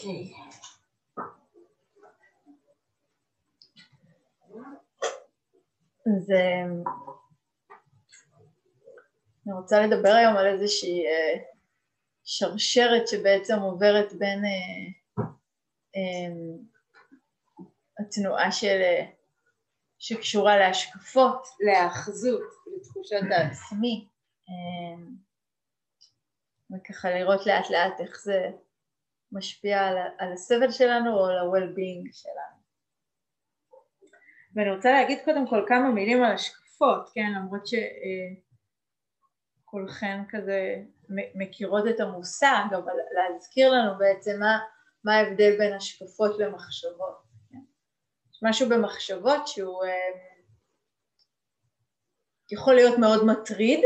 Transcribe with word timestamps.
אוקיי. 0.00 0.34
אז 6.06 6.30
אה, 6.30 6.62
אני 9.46 9.54
רוצה 9.54 9.80
לדבר 9.80 10.08
היום 10.08 10.36
על 10.36 10.46
איזושהי 10.46 11.06
אה, 11.06 11.42
שרשרת 12.24 13.08
שבעצם 13.08 13.58
עוברת 13.58 14.12
בין 14.12 14.42
אה, 14.44 14.90
התנועה 17.98 18.52
של, 18.52 18.80
שקשורה 19.98 20.56
להשקפות, 20.56 21.46
להאחזות, 21.60 22.50
לתחושת 22.76 23.20
העצמי, 23.36 24.08
וככה 26.70 27.10
לראות 27.10 27.46
לאט 27.46 27.70
לאט 27.70 28.00
איך 28.00 28.20
זה 28.22 28.50
משפיע 29.32 29.80
על, 29.80 29.96
על 30.18 30.32
הסבל 30.32 30.70
שלנו 30.70 31.18
או 31.18 31.26
על 31.26 31.38
ה-well-being 31.38 32.08
שלנו. 32.12 32.60
ואני 34.54 34.70
רוצה 34.76 34.92
להגיד 34.92 35.18
קודם 35.24 35.46
כל 35.46 35.64
כמה 35.68 35.90
מילים 35.90 36.24
על 36.24 36.32
השקפות, 36.32 37.10
כן, 37.14 37.32
למרות 37.36 37.62
שכולכן 39.66 40.20
כזה 40.28 40.76
מכירות 41.34 41.84
את 41.90 42.00
המושג, 42.00 42.64
אבל 42.70 42.92
להזכיר 43.12 43.70
לנו 43.72 43.98
בעצם 43.98 44.40
מה, 44.40 44.58
מה 45.04 45.14
ההבדל 45.14 45.58
בין 45.58 45.72
השקפות 45.72 46.38
למחשבות. 46.38 47.22
כן? 47.50 47.58
יש 48.32 48.40
משהו 48.42 48.68
במחשבות 48.68 49.48
שהוא 49.48 49.84
אה, 49.84 49.90
יכול 52.50 52.74
להיות 52.74 52.98
מאוד 52.98 53.24
מטריד, 53.26 53.80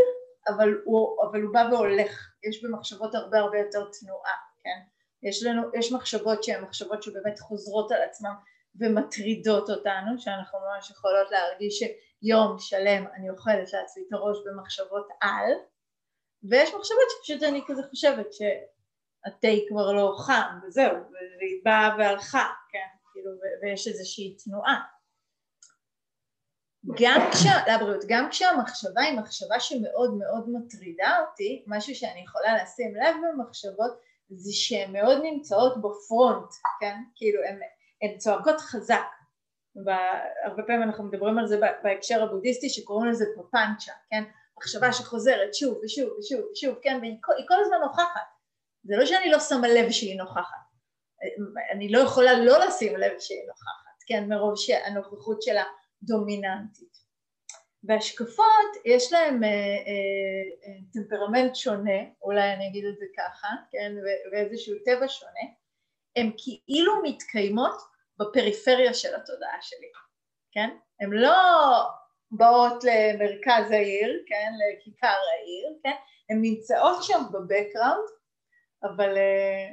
אבל 0.49 0.75
הוא, 0.85 1.23
אבל 1.23 1.43
הוא 1.43 1.55
בא 1.55 1.69
והולך, 1.73 2.31
יש 2.49 2.65
במחשבות 2.65 3.15
הרבה 3.15 3.39
הרבה 3.39 3.59
יותר 3.59 3.91
תנועה, 4.01 4.35
כן? 4.63 4.94
יש 5.25 5.43
לנו, 5.43 5.63
יש 5.75 5.93
מחשבות 5.93 6.45
שהן 6.45 6.65
מחשבות 6.65 7.03
שבאמת 7.03 7.39
חוזרות 7.39 7.93
על 7.93 8.03
עצמן 8.03 8.33
ומטרידות 8.81 9.71
אותנו, 9.71 10.19
שאנחנו 10.19 10.59
ממש 10.59 10.91
יכולות 10.91 11.31
להרגיש 11.31 11.79
שיום 11.79 12.59
שלם 12.59 13.05
אני 13.15 13.31
אוכלת 13.31 13.73
לעצמי 13.73 14.03
את 14.09 14.13
הראש 14.13 14.39
במחשבות 14.47 15.09
על, 15.21 15.53
ויש 16.51 16.75
מחשבות 16.75 17.05
שפשוט 17.11 17.43
אני 17.43 17.61
כזה 17.67 17.83
חושבת 17.91 18.33
שהתה 18.33 19.49
כבר 19.69 19.93
לא 19.93 20.15
חם 20.19 20.59
וזהו, 20.67 20.97
והיא 21.39 21.61
באה 21.65 21.97
והלכה, 21.99 22.49
כן, 22.71 22.89
כאילו, 23.13 23.31
ויש 23.63 23.89
איזושהי 23.89 24.37
תנועה. 24.45 24.83
גם, 27.01 27.21
כש... 27.33 27.47
לבריאות, 27.73 28.05
גם 28.09 28.29
כשהמחשבה 28.31 29.03
היא 29.03 29.19
מחשבה 29.19 29.61
שמאוד 29.61 30.15
מאוד 30.15 30.49
מטרידה 30.49 31.19
אותי, 31.21 31.65
משהו 31.67 31.95
שאני 31.95 32.21
יכולה 32.21 32.63
לשים 32.63 32.95
לב 32.95 33.17
במחשבות 33.23 34.01
זה 34.31 34.53
שהן 34.53 34.93
מאוד 34.93 35.19
נמצאות 35.23 35.77
בפרונט, 35.79 36.51
כן? 36.81 36.97
כאילו 37.15 37.41
הן 38.03 38.19
צועקות 38.19 38.61
חזק. 38.61 39.07
והרבה 39.77 40.63
פעמים 40.63 40.83
אנחנו 40.83 41.05
מדברים 41.05 41.39
על 41.39 41.47
זה 41.47 41.61
בהקשר 41.83 42.23
הבודהיסטי 42.23 42.69
שקוראים 42.69 43.11
לזה 43.11 43.25
פפנצ'ה, 43.37 43.93
כן? 44.11 44.25
מחשבה 44.59 44.93
שחוזרת 44.93 45.55
שוב 45.55 45.79
ושוב 45.85 46.11
ושוב 46.19 46.41
ושוב, 46.53 46.79
כן? 46.83 46.99
והיא 47.01 47.19
כל 47.49 47.61
הזמן 47.61 47.77
נוכחת. 47.83 48.21
זה 48.85 48.97
לא 48.97 49.07
שאני 49.07 49.31
לא 49.31 49.41
שמה 49.41 49.69
לב 49.69 49.91
שהיא 49.91 50.19
נוכחת. 50.19 50.65
אני 51.73 51.89
לא 51.89 51.99
יכולה 51.99 52.39
לא 52.39 52.67
לשים 52.67 52.97
לב 52.97 53.13
שהיא 53.19 53.47
נוכחת, 53.49 54.05
כן? 54.07 54.29
מרוב 54.29 54.57
שהנוכחות 54.57 55.43
שלה 55.43 55.65
דומיננטית. 56.03 57.04
והשקפות 57.87 58.71
יש 58.85 59.13
להם 59.13 59.45
אה, 59.45 59.49
אה, 59.49 60.67
אה, 60.67 60.79
טמפרמנט 60.93 61.57
שונה, 61.57 62.01
אולי 62.23 62.53
אני 62.53 62.69
אגיד 62.69 62.85
את 62.85 62.99
זה 62.99 63.05
ככה, 63.17 63.49
כן, 63.71 63.93
ואיזשהו 64.33 64.75
טבע 64.85 65.09
שונה, 65.09 65.51
הן 66.17 66.31
כאילו 66.39 66.93
מתקיימות 67.03 67.77
בפריפריה 68.19 68.95
של 68.95 69.15
התודעה 69.15 69.63
שלי, 69.63 69.89
כן? 70.53 70.71
הן 71.01 71.11
לא 71.13 71.33
באות 72.31 72.85
למרכז 72.85 73.71
העיר, 73.71 74.23
כן, 74.27 74.53
לכיכר 74.59 75.07
העיר, 75.07 75.79
כן? 75.83 75.95
הן 76.31 76.39
נמצאות 76.43 77.03
שם 77.03 77.23
בבקראונד, 77.33 78.09
אבל 78.83 79.17
אה, 79.17 79.69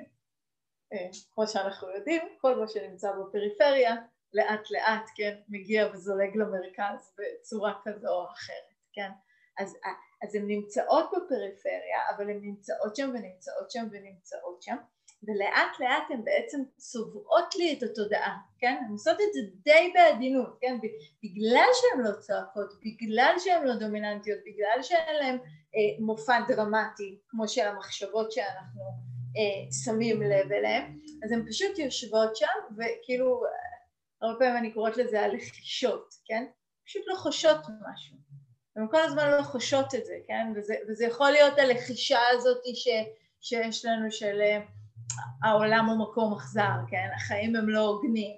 אה, 0.93 1.07
כמו 1.33 1.47
שאנחנו 1.47 1.89
יודעים, 1.89 2.21
כל 2.41 2.55
מה 2.55 2.67
שנמצא 2.67 3.11
בפריפריה 3.11 3.95
לאט 4.33 4.71
לאט, 4.71 5.09
כן, 5.15 5.35
מגיע 5.49 5.89
וזולג 5.93 6.35
למרכז 6.35 7.15
בצורה 7.17 7.73
כזו 7.83 8.07
או 8.07 8.25
אחרת, 8.31 8.73
כן? 8.93 9.09
אז, 9.59 9.77
אז 10.23 10.35
הן 10.35 10.47
נמצאות 10.47 11.05
בפריפריה, 11.09 11.99
אבל 12.15 12.29
הן 12.29 12.39
נמצאות 12.41 12.95
שם 12.95 13.09
ונמצאות 13.09 13.71
שם 13.71 13.87
ונמצאות 13.91 14.61
שם, 14.61 14.75
ולאט 15.23 15.79
לאט 15.79 16.03
הן 16.09 16.23
בעצם 16.23 16.61
צובעות 16.77 17.55
לי 17.55 17.73
את 17.77 17.83
התודעה, 17.83 18.37
כן? 18.59 18.77
הן 18.85 18.91
עושות 18.91 19.13
את 19.21 19.33
זה 19.33 19.39
די 19.63 19.93
בעדינות, 19.93 20.57
כן? 20.61 20.77
בגלל 21.23 21.67
שהן 21.73 22.05
לא 22.05 22.11
צועקות, 22.19 22.73
בגלל 22.85 23.35
שהן 23.39 23.67
לא 23.67 23.75
דומיננטיות, 23.75 24.39
בגלל 24.45 24.81
שאין 24.81 25.15
להן 25.15 25.37
אה, 25.75 26.05
מופע 26.05 26.39
דרמטי, 26.47 27.19
כמו 27.27 27.47
של 27.47 27.67
המחשבות 27.67 28.31
שאנחנו 28.31 28.81
אה, 29.37 29.71
שמים 29.83 30.21
לב 30.21 30.51
אליהן, 30.51 30.99
אז 31.23 31.31
הן 31.31 31.45
פשוט 31.49 31.79
יושבות 31.79 32.35
שם, 32.35 32.47
וכאילו 32.77 33.43
הרבה 34.21 34.39
פעמים 34.39 34.57
אני 34.57 34.73
קוראת 34.73 34.97
לזה 34.97 35.21
הלחישות, 35.21 36.15
כן? 36.25 36.45
פשוט 36.85 37.03
לא 37.07 37.15
חושות 37.15 37.57
משהו. 37.57 38.15
הן 38.75 38.87
כל 38.91 39.01
הזמן 39.01 39.31
לא 39.31 39.43
חושות 39.43 39.95
את 39.95 40.05
זה, 40.05 40.15
כן? 40.27 40.47
וזה, 40.55 40.75
וזה 40.89 41.05
יכול 41.05 41.31
להיות 41.31 41.53
הלחישה 41.57 42.19
הזאת 42.31 42.61
ש, 42.73 42.87
שיש 43.41 43.85
לנו 43.85 44.11
של 44.11 44.41
אה, 44.41 44.59
העולם 45.43 45.85
הוא 45.85 45.99
מקום 45.99 46.33
אכזר, 46.33 46.77
כן? 46.89 47.07
החיים 47.15 47.55
הם 47.55 47.69
לא 47.69 47.79
הוגנים. 47.79 48.35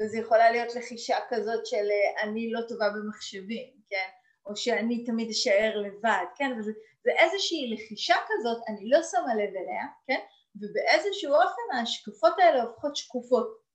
וזה 0.00 0.18
יכולה 0.18 0.50
להיות 0.50 0.74
לחישה 0.74 1.16
כזאת 1.28 1.66
של 1.66 1.76
אה, 1.90 2.22
אני 2.22 2.52
לא 2.52 2.60
טובה 2.68 2.90
במחשבים, 2.90 3.72
כן? 3.88 4.08
או 4.46 4.56
שאני 4.56 5.04
תמיד 5.04 5.28
אשאר 5.30 5.76
לבד, 5.76 6.24
כן? 6.36 6.52
וזה 6.58 6.72
איזושהי 7.18 7.74
לחישה 7.74 8.16
כזאת, 8.28 8.62
אני 8.68 8.88
לא 8.90 8.98
שמה 9.02 9.34
לב 9.34 9.50
אליה, 9.56 9.86
כן? 10.06 10.20
ובאיזשהו 10.56 11.32
אופן 11.32 11.76
ההשקפות 11.76 12.32
האלה 12.38 12.62
הופכות 12.62 12.96
שקופות. 12.96 13.65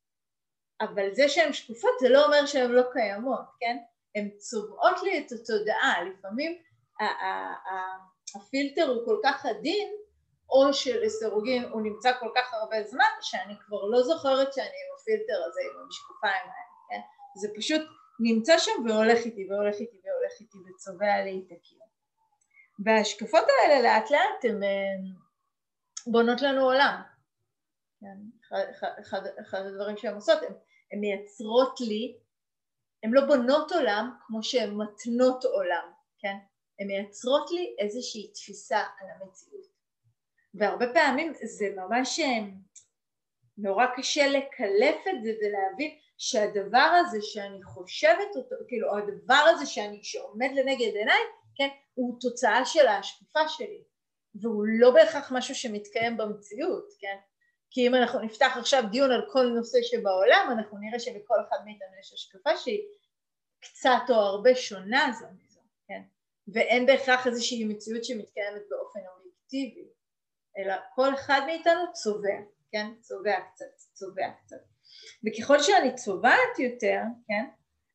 אבל 0.81 1.13
זה 1.13 1.29
שהן 1.29 1.53
שקופות 1.53 1.91
זה 1.99 2.09
לא 2.09 2.25
אומר 2.25 2.45
שהן 2.45 2.71
לא 2.71 2.83
קיימות, 2.93 3.45
כן? 3.59 3.77
הן 4.15 4.29
צובעות 4.37 5.03
לי 5.03 5.19
את 5.19 5.31
התודעה, 5.31 6.03
לפעמים 6.03 6.57
הפילטר 8.35 8.89
הוא 8.89 9.05
כל 9.05 9.17
כך 9.23 9.45
עדין, 9.45 9.89
או 10.49 10.73
שלסירוגין 10.73 11.63
הוא 11.63 11.81
נמצא 11.81 12.11
כל 12.19 12.29
כך 12.35 12.53
הרבה 12.53 12.83
זמן, 12.83 13.11
שאני 13.21 13.53
כבר 13.65 13.85
לא 13.85 14.01
זוכרת 14.03 14.53
שאני 14.53 14.65
עם 14.65 14.95
הפילטר 15.01 15.43
הזה, 15.47 15.61
עם 15.61 15.83
המשקופיים 15.83 16.43
האלה, 16.43 16.71
כן? 16.89 17.01
זה 17.41 17.47
פשוט 17.55 17.81
נמצא 18.19 18.57
שם 18.57 18.71
והולך 18.87 19.25
איתי 19.25 19.47
והולך 19.49 19.75
איתי 19.79 19.97
והולך 20.03 20.31
איתי 20.39 20.57
וצובע 20.69 21.23
לי 21.23 21.43
את 21.47 21.51
הקיום. 21.51 21.87
וההשקפות 22.85 23.43
האלה 23.49 23.81
לאט 23.81 24.11
לאט 24.11 24.45
הן 24.45 24.61
בונות 26.07 26.41
לנו 26.41 26.61
עולם. 26.61 27.01
כן, 27.99 28.17
אחד 29.41 29.65
הדברים 29.65 29.97
שהן 29.97 30.15
עושות, 30.15 30.41
הן 30.41 30.53
הן 30.91 30.99
מייצרות 30.99 31.79
לי, 31.79 32.17
הן 33.03 33.11
לא 33.11 33.21
בונות 33.25 33.71
עולם 33.71 34.09
כמו 34.27 34.43
שהן 34.43 34.73
מתנות 34.75 35.45
עולם, 35.45 35.91
כן? 36.19 36.35
הן 36.79 36.87
מייצרות 36.87 37.51
לי 37.51 37.75
איזושהי 37.79 38.31
תפיסה 38.33 38.79
על 38.79 39.07
המציאות. 39.09 39.67
והרבה 40.53 40.93
פעמים 40.93 41.33
זה 41.43 41.65
ממש 41.75 42.19
אה, 42.19 42.39
נורא 43.57 43.85
קשה 43.95 44.27
לקלף 44.27 45.07
את 45.09 45.23
זה 45.23 45.31
ולהבין 45.41 45.97
שהדבר 46.17 46.91
הזה 46.99 47.21
שאני 47.21 47.63
חושבת 47.63 48.35
אותו, 48.35 48.55
כאילו 48.67 48.97
הדבר 48.97 49.43
הזה 49.49 49.65
שאני, 49.65 49.99
שעומד 50.03 50.49
לנגד 50.55 50.95
עיניי, 50.95 51.21
כן, 51.55 51.67
הוא 51.93 52.17
תוצאה 52.21 52.65
של 52.65 52.87
ההשקפה 52.87 53.47
שלי, 53.47 53.83
והוא 54.35 54.65
לא 54.79 54.91
בהכרח 54.91 55.31
משהו 55.31 55.55
שמתקיים 55.55 56.17
במציאות, 56.17 56.93
כן? 56.99 57.17
כי 57.71 57.87
אם 57.87 57.95
אנחנו 57.95 58.19
נפתח 58.19 58.57
עכשיו 58.59 58.83
דיון 58.91 59.11
על 59.11 59.25
כל 59.31 59.45
נושא 59.45 59.77
שבעולם, 59.81 60.47
אנחנו 60.51 60.77
נראה 60.77 60.99
שלכל 60.99 61.35
אחד 61.49 61.57
מאיתנו 61.65 61.87
יש 61.99 62.13
השקפה 62.13 62.57
שהיא 62.57 62.81
קצת 63.59 64.01
או 64.09 64.15
הרבה 64.15 64.55
שונה 64.55 65.11
זו 65.19 65.25
מזו, 65.25 65.59
כן? 65.87 66.01
ואין 66.53 66.85
בהכרח 66.85 67.27
איזושהי 67.27 67.63
מציאות 67.65 68.05
שמתקיימת 68.05 68.61
באופן 68.69 68.99
אובייקטיבי, 69.15 69.87
אלא 70.57 70.73
כל 70.95 71.13
אחד 71.13 71.41
מאיתנו 71.45 71.93
צובע, 71.93 72.37
כן? 72.71 72.87
צובע 73.01 73.39
קצת, 73.53 73.65
צובע 73.93 74.31
קצת. 74.43 74.61
וככל 75.25 75.59
שאני 75.59 75.95
צובעת 75.95 76.59
יותר, 76.59 76.99
כן? 77.27 77.45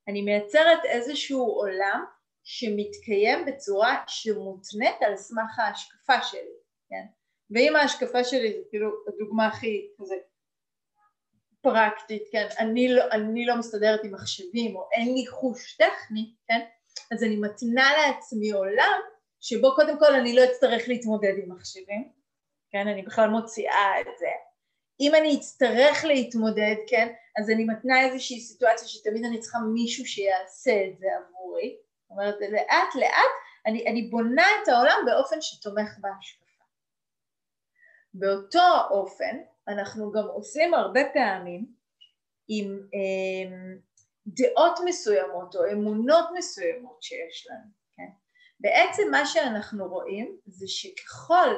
אני 0.08 0.22
מייצרת 0.22 0.84
איזשהו 0.84 1.46
עולם 1.46 2.04
שמתקיים 2.44 3.44
בצורה 3.46 4.04
שמותנית 4.06 4.96
על 5.00 5.16
סמך 5.16 5.58
ההשקפה 5.58 6.22
שלי, 6.22 6.56
כן? 6.88 7.06
ואם 7.50 7.76
ההשקפה 7.76 8.24
שלי 8.24 8.52
זה 8.52 8.62
כאילו 8.70 8.90
הדוגמה 9.08 9.46
הכי 9.46 9.88
כזה 9.98 10.14
פרקטית, 11.60 12.22
כן, 12.32 12.46
אני 12.58 12.88
לא, 12.88 13.04
אני 13.12 13.46
לא 13.46 13.56
מסתדרת 13.58 14.04
עם 14.04 14.14
מחשבים 14.14 14.76
או 14.76 14.88
אין 14.92 15.14
לי 15.14 15.26
חוש 15.26 15.76
טכני, 15.76 16.34
כן, 16.48 16.60
אז 17.12 17.24
אני 17.24 17.36
מתנה 17.36 17.90
לעצמי 17.98 18.50
עולם 18.50 19.00
שבו 19.40 19.74
קודם 19.74 19.98
כל 19.98 20.14
אני 20.14 20.36
לא 20.36 20.44
אצטרך 20.44 20.88
להתמודד 20.88 21.32
עם 21.42 21.52
מחשבים, 21.52 22.12
כן, 22.70 22.88
אני 22.88 23.02
בכלל 23.02 23.28
מוציאה 23.28 24.00
את 24.00 24.18
זה, 24.18 24.30
אם 25.00 25.14
אני 25.14 25.36
אצטרך 25.36 26.04
להתמודד, 26.04 26.74
כן, 26.88 27.12
אז 27.38 27.50
אני 27.50 27.64
מתנה 27.64 28.00
איזושהי 28.02 28.40
סיטואציה 28.40 28.88
שתמיד 28.88 29.24
אני 29.24 29.38
צריכה 29.40 29.58
מישהו 29.74 30.06
שיעשה 30.06 30.84
את 30.86 30.98
זה 30.98 31.06
עבורי. 31.16 31.76
זאת 32.02 32.10
אומרת, 32.10 32.34
לאט 32.52 32.94
לאט 32.94 33.32
אני, 33.66 33.86
אני 33.86 34.02
בונה 34.02 34.46
את 34.62 34.68
העולם 34.68 34.98
באופן 35.06 35.36
שתומך 35.40 35.90
בהשקפה. 36.00 36.45
באותו 38.18 38.68
אופן 38.90 39.36
אנחנו 39.68 40.12
גם 40.12 40.24
עושים 40.26 40.74
הרבה 40.74 41.00
פעמים 41.12 41.66
עם 42.48 42.80
אה, 42.94 43.76
דעות 44.26 44.78
מסוימות 44.84 45.56
או 45.56 45.72
אמונות 45.72 46.28
מסוימות 46.34 47.02
שיש 47.02 47.46
לנו, 47.50 47.70
כן? 47.96 48.08
בעצם 48.60 49.02
מה 49.10 49.26
שאנחנו 49.26 49.88
רואים 49.88 50.36
זה 50.46 50.68
שככל 50.68 51.48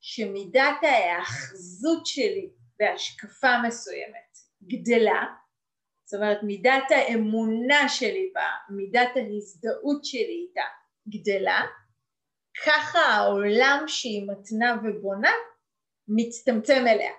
שמידת 0.00 0.82
ההאחזות 0.82 2.06
שלי 2.06 2.50
בהשקפה 2.78 3.62
מסוימת 3.66 4.38
גדלה, 4.62 5.24
זאת 6.04 6.20
אומרת 6.20 6.42
מידת 6.42 6.90
האמונה 6.90 7.88
שלי 7.88 8.30
בה, 8.34 8.48
מידת 8.70 9.10
ההזדהות 9.16 10.04
שלי 10.04 10.46
איתה 10.48 10.68
גדלה, 11.08 11.60
ככה 12.66 12.98
העולם 12.98 13.84
שהיא 13.86 14.28
מתנה 14.28 14.76
ובונה 14.84 15.30
מצטמצם 16.08 16.84
אליה. 16.86 17.12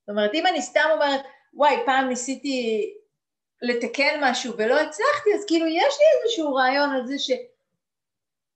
זאת 0.00 0.08
אומרת 0.08 0.30
אם 0.34 0.46
אני 0.46 0.62
סתם 0.62 0.88
אומרת 0.90 1.20
וואי 1.54 1.76
פעם 1.86 2.08
ניסיתי 2.08 2.90
לתקן 3.62 4.18
משהו 4.22 4.54
ולא 4.56 4.80
הצלחתי 4.80 5.34
אז 5.34 5.44
כאילו 5.46 5.66
יש 5.66 5.94
לי 5.98 6.22
איזשהו 6.22 6.54
רעיון 6.54 6.90
על 6.90 7.06
זה 7.06 7.18
ש, 7.18 7.30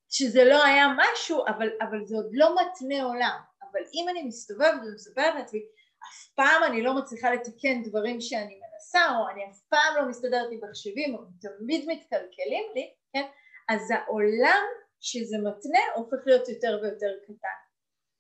שזה 0.08 0.44
לא 0.44 0.64
היה 0.64 0.86
משהו 0.96 1.44
אבל, 1.46 1.68
אבל 1.80 2.04
זה 2.04 2.16
עוד 2.16 2.28
לא 2.32 2.54
מתנה 2.54 3.02
עולם. 3.02 3.38
אבל 3.62 3.80
אם 3.94 4.08
אני 4.08 4.22
מסתובבת 4.22 4.80
ומספרת 4.86 5.34
לעצמי 5.34 5.60
אף 6.08 6.28
פעם 6.34 6.64
אני 6.64 6.82
לא 6.82 6.94
מצליחה 6.94 7.30
לתקן 7.30 7.82
דברים 7.82 8.20
שאני 8.20 8.60
מנסה 8.60 9.18
או 9.18 9.28
אני 9.28 9.44
אף 9.50 9.60
פעם 9.68 9.96
לא 9.96 10.08
מסתדרת 10.08 10.48
עם 10.52 10.60
מחשבים 10.68 11.14
או 11.14 11.18
תמיד 11.40 11.84
מתקלקלים 11.88 12.64
לי 12.74 12.92
כן? 13.12 13.24
אז 13.68 13.90
העולם 13.90 14.62
שזה 15.00 15.36
מתנה 15.38 15.80
הופך 15.94 16.26
להיות 16.26 16.48
יותר 16.48 16.78
ויותר 16.82 17.12
קטן 17.24 17.63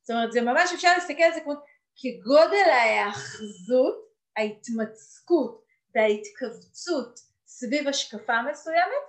זאת 0.04 0.10
אומרת 0.10 0.32
זה 0.32 0.40
ממש 0.40 0.72
אפשר 0.74 0.88
להסתכל 0.94 1.22
על 1.22 1.32
זה 1.34 1.40
כמו 1.40 1.54
כגודל 1.96 2.70
ההאחזות 2.70 4.04
ההתמצקות 4.36 5.64
וההתכווצות 5.94 7.20
סביב 7.46 7.88
השקפה 7.88 8.42
מסוימת 8.50 9.04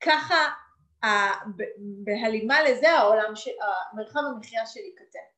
ככה 0.00 0.48
בהלימה 2.04 2.62
לזה 2.62 2.90
העולם, 2.90 3.32
מרחב 3.94 4.20
המחיה 4.34 4.66
שלי 4.66 4.94
קטן 4.94 5.28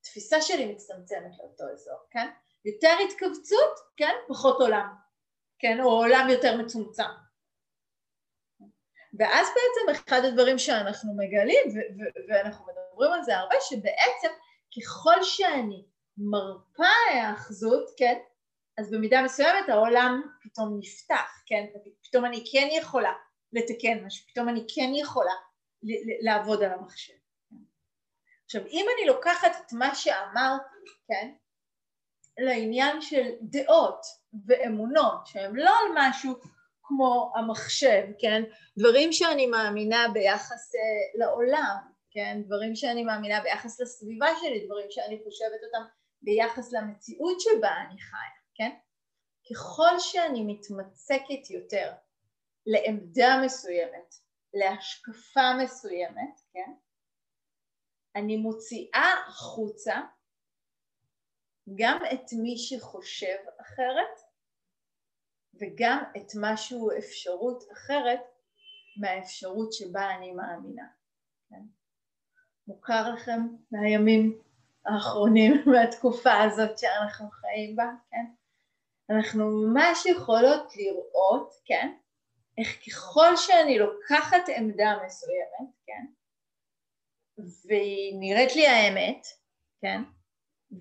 התפיסה 0.00 0.40
שלי 0.40 0.72
מצטמצמת 0.72 1.38
לאותו 1.38 1.64
אזור, 1.72 1.98
כן? 2.10 2.30
יותר 2.64 2.96
התכווצות, 3.06 3.78
כן? 3.96 4.12
פחות 4.28 4.60
עולם, 4.60 4.94
כן? 5.58 5.80
או 5.80 5.88
עולם 5.88 6.28
יותר 6.30 6.56
מצומצם. 6.56 7.02
ואז 9.18 9.46
בעצם 9.48 10.02
אחד 10.02 10.20
הדברים 10.24 10.58
שאנחנו 10.58 11.16
מגלים, 11.16 11.64
ואנחנו 12.28 12.64
מדברים 12.64 12.83
על 13.02 13.22
זה 13.22 13.38
הרבה, 13.38 13.54
שבעצם 13.60 14.28
ככל 14.76 15.22
שאני 15.22 15.84
מרפה 16.18 16.84
ההאחזות, 17.12 17.90
כן? 17.96 18.18
אז 18.78 18.90
במידה 18.90 19.22
מסוימת 19.22 19.68
העולם 19.68 20.22
פתאום 20.42 20.78
נפתח, 20.78 21.42
כן? 21.46 21.64
פתאום 22.02 22.24
אני 22.24 22.44
כן 22.52 22.68
יכולה 22.70 23.12
לתקן 23.52 24.04
משהו, 24.04 24.26
פתאום 24.28 24.48
אני 24.48 24.66
כן 24.74 24.90
יכולה 24.94 25.34
לעבוד 26.22 26.62
על 26.62 26.72
המחשב. 26.72 27.12
עכשיו 28.44 28.66
אם 28.66 28.86
אני 28.96 29.06
לוקחת 29.06 29.52
את 29.60 29.72
מה 29.72 29.94
שאמרתי, 29.94 30.64
כן, 31.08 31.32
לעניין 32.38 33.00
של 33.00 33.30
דעות 33.40 34.00
ואמונות 34.46 35.26
שהם 35.26 35.56
לא 35.56 35.70
על 35.70 35.92
משהו 35.94 36.34
כמו 36.82 37.32
המחשב, 37.36 38.02
כן, 38.18 38.42
דברים 38.78 39.12
שאני 39.12 39.46
מאמינה 39.46 40.06
ביחס 40.12 40.74
אה, 40.74 40.80
לעולם, 41.18 41.93
כן, 42.14 42.42
דברים 42.44 42.76
שאני 42.76 43.04
מאמינה 43.04 43.40
ביחס 43.40 43.80
לסביבה 43.80 44.26
שלי, 44.40 44.66
דברים 44.66 44.86
שאני 44.90 45.20
חושבת 45.24 45.60
אותם 45.66 45.84
ביחס 46.22 46.72
למציאות 46.72 47.40
שבה 47.40 47.70
אני 47.88 48.00
חיה, 48.00 48.40
כן, 48.54 48.70
ככל 49.50 49.98
שאני 49.98 50.44
מתמצקת 50.46 51.50
יותר 51.50 51.92
לעמדה 52.66 53.42
מסוימת, 53.44 54.14
להשקפה 54.54 55.54
מסוימת, 55.64 56.40
כן, 56.52 56.72
אני 58.16 58.36
מוציאה 58.36 59.14
החוצה 59.26 60.00
גם 61.74 61.98
את 62.12 62.32
מי 62.42 62.58
שחושב 62.58 63.36
אחרת 63.60 64.20
וגם 65.54 66.02
את 66.16 66.32
משהו 66.40 66.90
אפשרות 66.98 67.64
אחרת 67.72 68.20
מהאפשרות 69.00 69.72
שבה 69.72 70.14
אני 70.14 70.32
מאמינה. 70.32 70.86
כן? 71.48 71.62
מוכר 72.68 73.14
לכם 73.14 73.40
מהימים 73.70 74.38
האחרונים, 74.86 75.52
מהתקופה 75.72 76.42
הזאת 76.42 76.78
שאנחנו 76.78 77.30
חיים 77.30 77.76
בה, 77.76 77.90
כן? 78.10 78.24
אנחנו 79.10 79.50
ממש 79.50 80.06
יכולות 80.06 80.72
לראות, 80.76 81.54
כן? 81.64 81.94
איך 82.58 82.78
ככל 82.86 83.36
שאני 83.36 83.78
לוקחת 83.78 84.48
עמדה 84.56 84.98
מסוימת, 85.06 85.74
כן? 85.86 86.06
והיא 87.68 88.16
נראית 88.20 88.56
לי 88.56 88.66
האמת, 88.66 89.26
כן? 89.80 90.02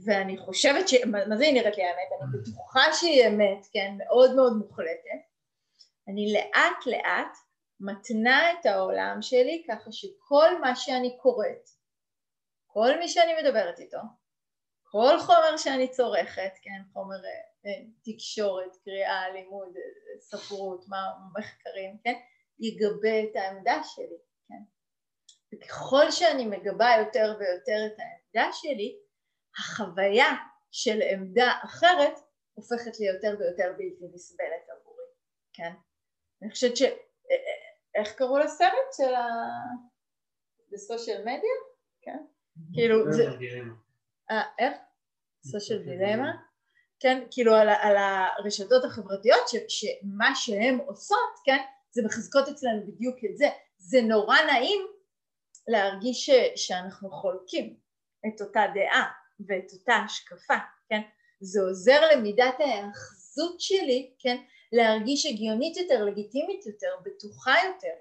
ואני 0.05 0.37
חושבת 0.37 0.89
ש... 0.89 0.93
מה 1.11 1.37
זה 1.37 1.43
היא 1.43 1.53
נראית 1.53 1.77
לי 1.77 1.83
האמת? 1.83 2.09
אני 2.21 2.41
בטוחה 2.41 2.93
שהיא 2.93 3.27
אמת, 3.27 3.67
כן? 3.73 3.93
מאוד 3.97 4.35
מאוד 4.35 4.53
מוחלטת. 4.57 5.23
אני 6.07 6.33
לאט 6.33 6.85
לאט 6.85 7.37
מתנה 7.85 8.51
את 8.51 8.65
העולם 8.65 9.17
שלי 9.21 9.65
ככה 9.69 9.91
שכל 9.91 10.59
מה 10.61 10.75
שאני 10.75 11.17
קוראת, 11.21 11.69
כל 12.67 12.99
מי 12.99 13.07
שאני 13.09 13.41
מדברת 13.41 13.79
איתו, 13.79 13.97
כל 14.83 15.19
חומר 15.19 15.57
שאני 15.57 15.91
צורכת, 15.91 16.51
כן, 16.61 16.81
חומר 16.93 17.15
אה, 17.65 17.85
תקשורת, 18.03 18.75
קריאה, 18.83 19.29
לימוד, 19.29 19.73
ספרות, 20.19 20.85
מחקרים, 21.39 21.97
כן, 22.03 22.13
יגבה 22.59 23.23
את 23.23 23.35
העמדה 23.35 23.81
שלי. 23.83 24.17
וככל 25.53 26.11
שאני 26.11 26.45
מגבה 26.45 26.89
יותר 26.99 27.35
ויותר 27.39 27.85
את 27.85 27.99
העמדה 27.99 28.53
שלי, 28.53 28.97
החוויה 29.59 30.31
של 30.71 31.01
עמדה 31.01 31.51
אחרת 31.65 32.19
הופכת 32.53 32.99
לי 32.99 33.07
יותר 33.07 33.35
ויותר 33.39 33.71
בלתי 33.77 34.05
נסבלת 34.13 34.69
עבורי, 34.69 35.05
כן? 35.53 35.73
אני 36.41 36.51
חושבת 36.51 36.77
ש... 36.77 36.81
אה, 36.81 36.87
אה, 36.87 37.12
איך 37.95 38.13
קראו 38.15 38.37
לסרט 38.37 38.93
של 38.97 39.15
ה... 39.15 39.27
בסושיאל 40.71 41.21
מדיה? 41.21 41.55
כן? 42.01 42.17
כאילו 42.73 43.11
זה... 43.11 43.23
אה, 44.31 44.43
איך? 44.59 44.73
סושיאל 45.45 45.79
דילמה? 45.79 46.31
כן? 46.99 47.23
כאילו 47.31 47.55
על, 47.55 47.69
על 47.69 47.95
הרשתות 47.97 48.85
החברתיות 48.85 49.47
ש, 49.47 49.55
שמה 49.67 50.35
שהן 50.35 50.79
עושות, 50.85 51.33
כן? 51.45 51.57
זה 51.91 52.01
מחזקות 52.05 52.47
אצלנו 52.47 52.87
בדיוק 52.87 53.17
את 53.31 53.37
זה. 53.37 53.49
זה 53.77 54.01
נורא 54.01 54.37
נעים 54.51 54.81
להרגיש 55.67 56.25
ש, 56.25 56.29
שאנחנו 56.55 57.11
חולקים 57.11 57.77
את 58.27 58.41
אותה 58.41 58.61
דעה 58.73 59.11
ואת 59.47 59.71
אותה 59.73 59.93
השקפה, 59.93 60.57
כן? 60.89 61.01
זה 61.41 61.61
עוזר 61.61 62.01
למידת 62.11 62.59
ההאחזות 62.59 63.61
שלי, 63.61 64.13
כן? 64.19 64.37
להרגיש 64.73 65.25
הגיונית 65.25 65.77
יותר, 65.77 66.05
לגיטימית 66.05 66.65
יותר, 66.65 66.95
בטוחה 67.03 67.53
יותר. 67.67 67.95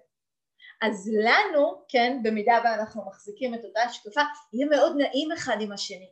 אז 0.83 1.11
לנו, 1.25 1.85
כן, 1.89 2.19
במידה 2.23 2.61
ואנחנו 2.65 3.07
מחזיקים 3.07 3.55
את 3.55 3.65
אותה 3.65 3.81
השקפה, 3.81 4.21
יהיה 4.53 4.67
מאוד 4.67 4.97
נעים 4.97 5.33
אחד 5.33 5.57
עם 5.61 5.73
השני. 5.73 6.11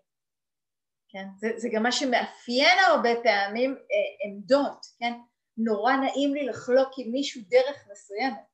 כן? 1.09 1.25
זה, 1.39 1.49
זה 1.57 1.69
גם 1.73 1.83
מה 1.83 1.93
שמאפיין 1.93 2.79
הרבה 2.87 3.11
פעמים 3.23 3.71
אה, 3.71 4.29
עמדות, 4.29 4.87
כן? 4.99 5.13
נורא 5.57 5.93
נעים 5.93 6.35
לי 6.35 6.47
לחלוק 6.47 6.89
עם 6.99 7.13
מישהו 7.13 7.43
דרך 7.49 7.89
מסוימת. 7.93 8.51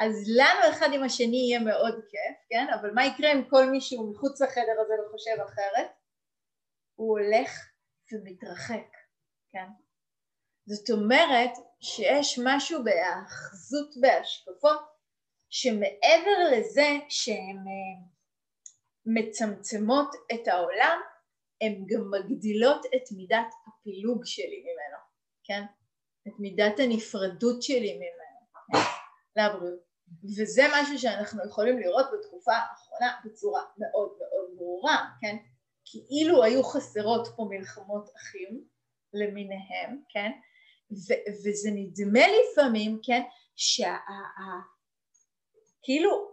אז 0.00 0.12
לנו 0.36 0.70
אחד 0.70 0.88
עם 0.92 1.02
השני 1.02 1.36
יהיה 1.36 1.60
מאוד 1.60 1.94
כיף, 1.94 2.36
כן? 2.50 2.66
אבל 2.80 2.90
מה 2.94 3.06
יקרה 3.06 3.32
אם 3.32 3.44
כל 3.50 3.70
מי 3.70 3.80
שהוא 3.80 4.12
מחוץ 4.12 4.40
לחדר 4.40 4.80
הזה 4.80 4.94
וחושב 5.06 5.42
אחרת? 5.44 5.90
הוא 6.94 7.18
הולך 7.18 7.50
ומתרחק, 8.12 8.96
כן? 9.50 9.66
זאת 10.68 10.90
אומרת 10.90 11.50
שיש 11.80 12.38
משהו 12.44 12.84
בהאחזות 12.84 13.94
בהשקפות 14.00 14.80
שמעבר 15.50 16.38
לזה 16.52 16.88
שהן 17.08 17.56
אה, 17.56 18.08
מצמצמות 19.06 20.10
את 20.34 20.48
העולם, 20.48 20.98
הן 21.60 21.84
גם 21.86 22.10
מגדילות 22.10 22.86
את 22.86 23.12
מידת 23.16 23.52
הפילוג 23.66 24.24
שלי 24.24 24.60
ממנו, 24.62 24.98
כן? 25.44 25.62
את 26.28 26.32
מידת 26.38 26.78
הנפרדות 26.78 27.62
שלי 27.62 27.94
ממנו, 27.94 28.38
כן? 28.72 28.78
לבריאות. 29.36 29.88
וזה 30.38 30.62
משהו 30.74 30.98
שאנחנו 30.98 31.44
יכולים 31.46 31.78
לראות 31.78 32.06
בתקופה 32.12 32.52
האחרונה 32.52 33.20
בצורה 33.24 33.62
מאוד 33.78 34.10
מאוד 34.18 34.56
ברורה, 34.56 35.04
כן? 35.20 35.36
כאילו 35.84 36.44
היו 36.44 36.62
חסרות 36.62 37.28
פה 37.36 37.46
מלחמות 37.50 38.10
אחים 38.16 38.64
למיניהם, 39.12 40.02
כן? 40.08 40.30
ו- 40.90 41.32
וזה 41.44 41.70
נדמה 41.72 42.20
לפעמים, 42.28 42.98
כן, 43.02 43.22
שה... 43.56 43.96
כאילו, 45.82 46.28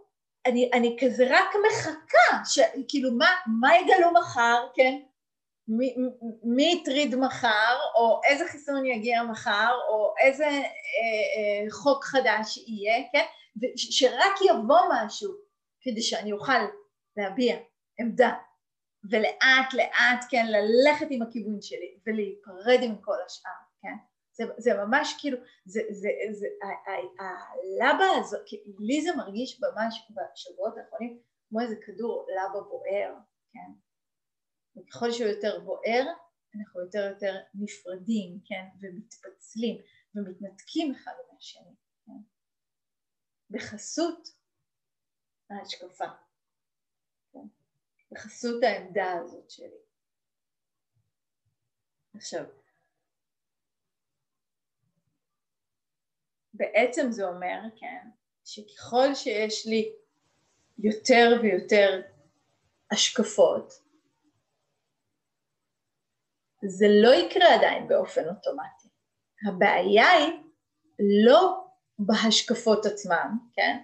אני, 0.46 0.70
אני 0.72 0.96
כזה 1.00 1.26
רק 1.30 1.48
מחכה, 1.66 2.44
ש, 2.44 2.58
כאילו 2.88 3.12
מה, 3.12 3.26
מה 3.60 3.76
יגלו 3.76 4.12
מחר, 4.20 4.66
כן? 4.74 5.00
מי 6.42 6.72
יטריד 6.72 7.16
מחר, 7.16 7.76
או 7.94 8.20
איזה 8.24 8.44
חיסון 8.48 8.86
יגיע 8.86 9.22
מחר, 9.22 9.72
או 9.88 10.14
איזה 10.18 10.44
אה, 10.44 10.50
אה, 10.52 11.70
חוק 11.70 12.04
חדש 12.04 12.56
יהיה, 12.56 13.04
כן? 13.12 13.24
שרק 13.76 14.34
יבוא 14.44 14.80
משהו 14.92 15.32
כדי 15.80 16.02
שאני 16.02 16.32
אוכל 16.32 16.52
להביע 17.16 17.56
עמדה 18.00 18.32
ולאט 19.10 19.74
לאט 19.74 20.24
כן 20.30 20.46
ללכת 20.46 21.06
עם 21.10 21.22
הכיוון 21.22 21.62
שלי 21.62 21.98
ולהיפרד 22.06 22.78
עם 22.82 22.96
כל 23.00 23.16
השאר 23.26 23.50
כן 23.82 23.94
זה, 24.36 24.44
זה 24.58 24.70
ממש 24.74 25.16
כאילו 25.20 25.38
זה, 25.64 25.80
זה, 25.90 26.08
זה 26.32 26.46
הלבה 27.18 28.04
הזאת 28.20 28.46
לי 28.78 29.02
זה 29.02 29.16
מרגיש 29.16 29.60
ממש 29.60 30.10
בשבועות 30.10 30.74
האחרונים 30.78 31.20
כמו 31.48 31.60
איזה 31.60 31.76
כדור 31.86 32.26
לבה 32.30 32.60
בוער 32.60 33.14
כן 33.52 33.72
וככל 34.76 35.12
שהוא 35.12 35.28
יותר 35.28 35.60
בוער 35.60 36.04
אנחנו 36.54 36.80
יותר 36.80 37.10
יותר 37.14 37.34
נפרדים 37.54 38.40
כן 38.44 38.64
ומתפצלים 38.80 39.82
ומתנתקים 40.14 40.94
אחד 40.94 41.12
מהשני 41.32 41.74
כן? 42.06 42.12
בחסות 43.50 44.28
ההשקפה 45.50 46.04
בחסות 48.10 48.62
העמדה 48.62 49.12
הזאת 49.12 49.50
שלי. 49.50 49.78
עכשיו, 52.14 52.44
בעצם 56.56 57.10
זה 57.10 57.28
אומר, 57.28 57.60
כן, 57.76 58.08
שככל 58.44 59.14
שיש 59.14 59.66
לי 59.66 59.92
יותר 60.78 61.40
ויותר 61.42 62.02
השקפות, 62.90 63.72
זה 66.64 66.86
לא 67.02 67.14
יקרה 67.14 67.54
עדיין 67.54 67.88
באופן 67.88 68.20
אוטומטי. 68.28 68.88
הבעיה 69.48 70.10
היא 70.10 70.32
לא 71.26 71.64
בהשקפות 71.98 72.86
עצמן, 72.86 73.28
כן? 73.52 73.78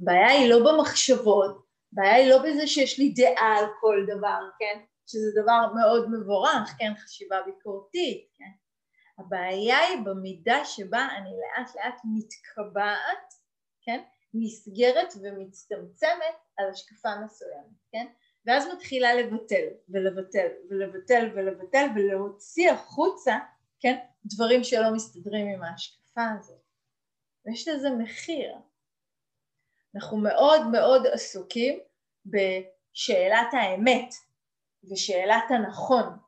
הבעיה 0.00 0.28
היא 0.28 0.50
לא 0.50 0.58
במחשבות, 0.58 1.66
הבעיה 1.92 2.14
היא 2.14 2.30
לא 2.30 2.38
בזה 2.38 2.66
שיש 2.66 2.98
לי 2.98 3.14
דעה 3.16 3.58
על 3.58 3.64
כל 3.80 4.06
דבר, 4.08 4.40
כן? 4.58 4.80
שזה 5.06 5.42
דבר 5.42 5.72
מאוד 5.74 6.10
מבורך, 6.10 6.74
כן? 6.78 6.92
חשיבה 6.94 7.36
ביקורתית, 7.46 8.28
כן? 8.38 8.65
הבעיה 9.18 9.78
היא 9.78 9.98
במידה 10.04 10.64
שבה 10.64 11.08
אני 11.16 11.30
לאט 11.30 11.74
לאט 11.74 12.00
מתקבעת, 12.04 13.34
כן? 13.82 14.02
נסגרת 14.34 15.12
ומצטמצמת 15.22 16.36
על 16.56 16.70
השקפה 16.70 17.08
מסוימת, 17.24 17.76
כן? 17.92 18.06
ואז 18.46 18.66
מתחילה 18.74 19.14
לבטל 19.14 19.66
ולבטל 19.88 20.46
ולבטל 20.70 21.30
ולבטל 21.34 21.86
ולהוציא 21.94 22.70
החוצה, 22.70 23.38
כן? 23.80 23.96
דברים 24.24 24.64
שלא 24.64 24.94
מסתדרים 24.94 25.46
עם 25.46 25.62
ההשקפה 25.62 26.22
הזאת. 26.38 26.62
ויש 27.46 27.68
לזה 27.68 27.90
מחיר, 27.90 28.54
אנחנו 29.94 30.16
מאוד 30.16 30.66
מאוד 30.72 31.06
עסוקים 31.06 31.80
בשאלת 32.26 33.48
האמת 33.52 34.14
ושאלת 34.90 35.44
הנכון? 35.50 36.25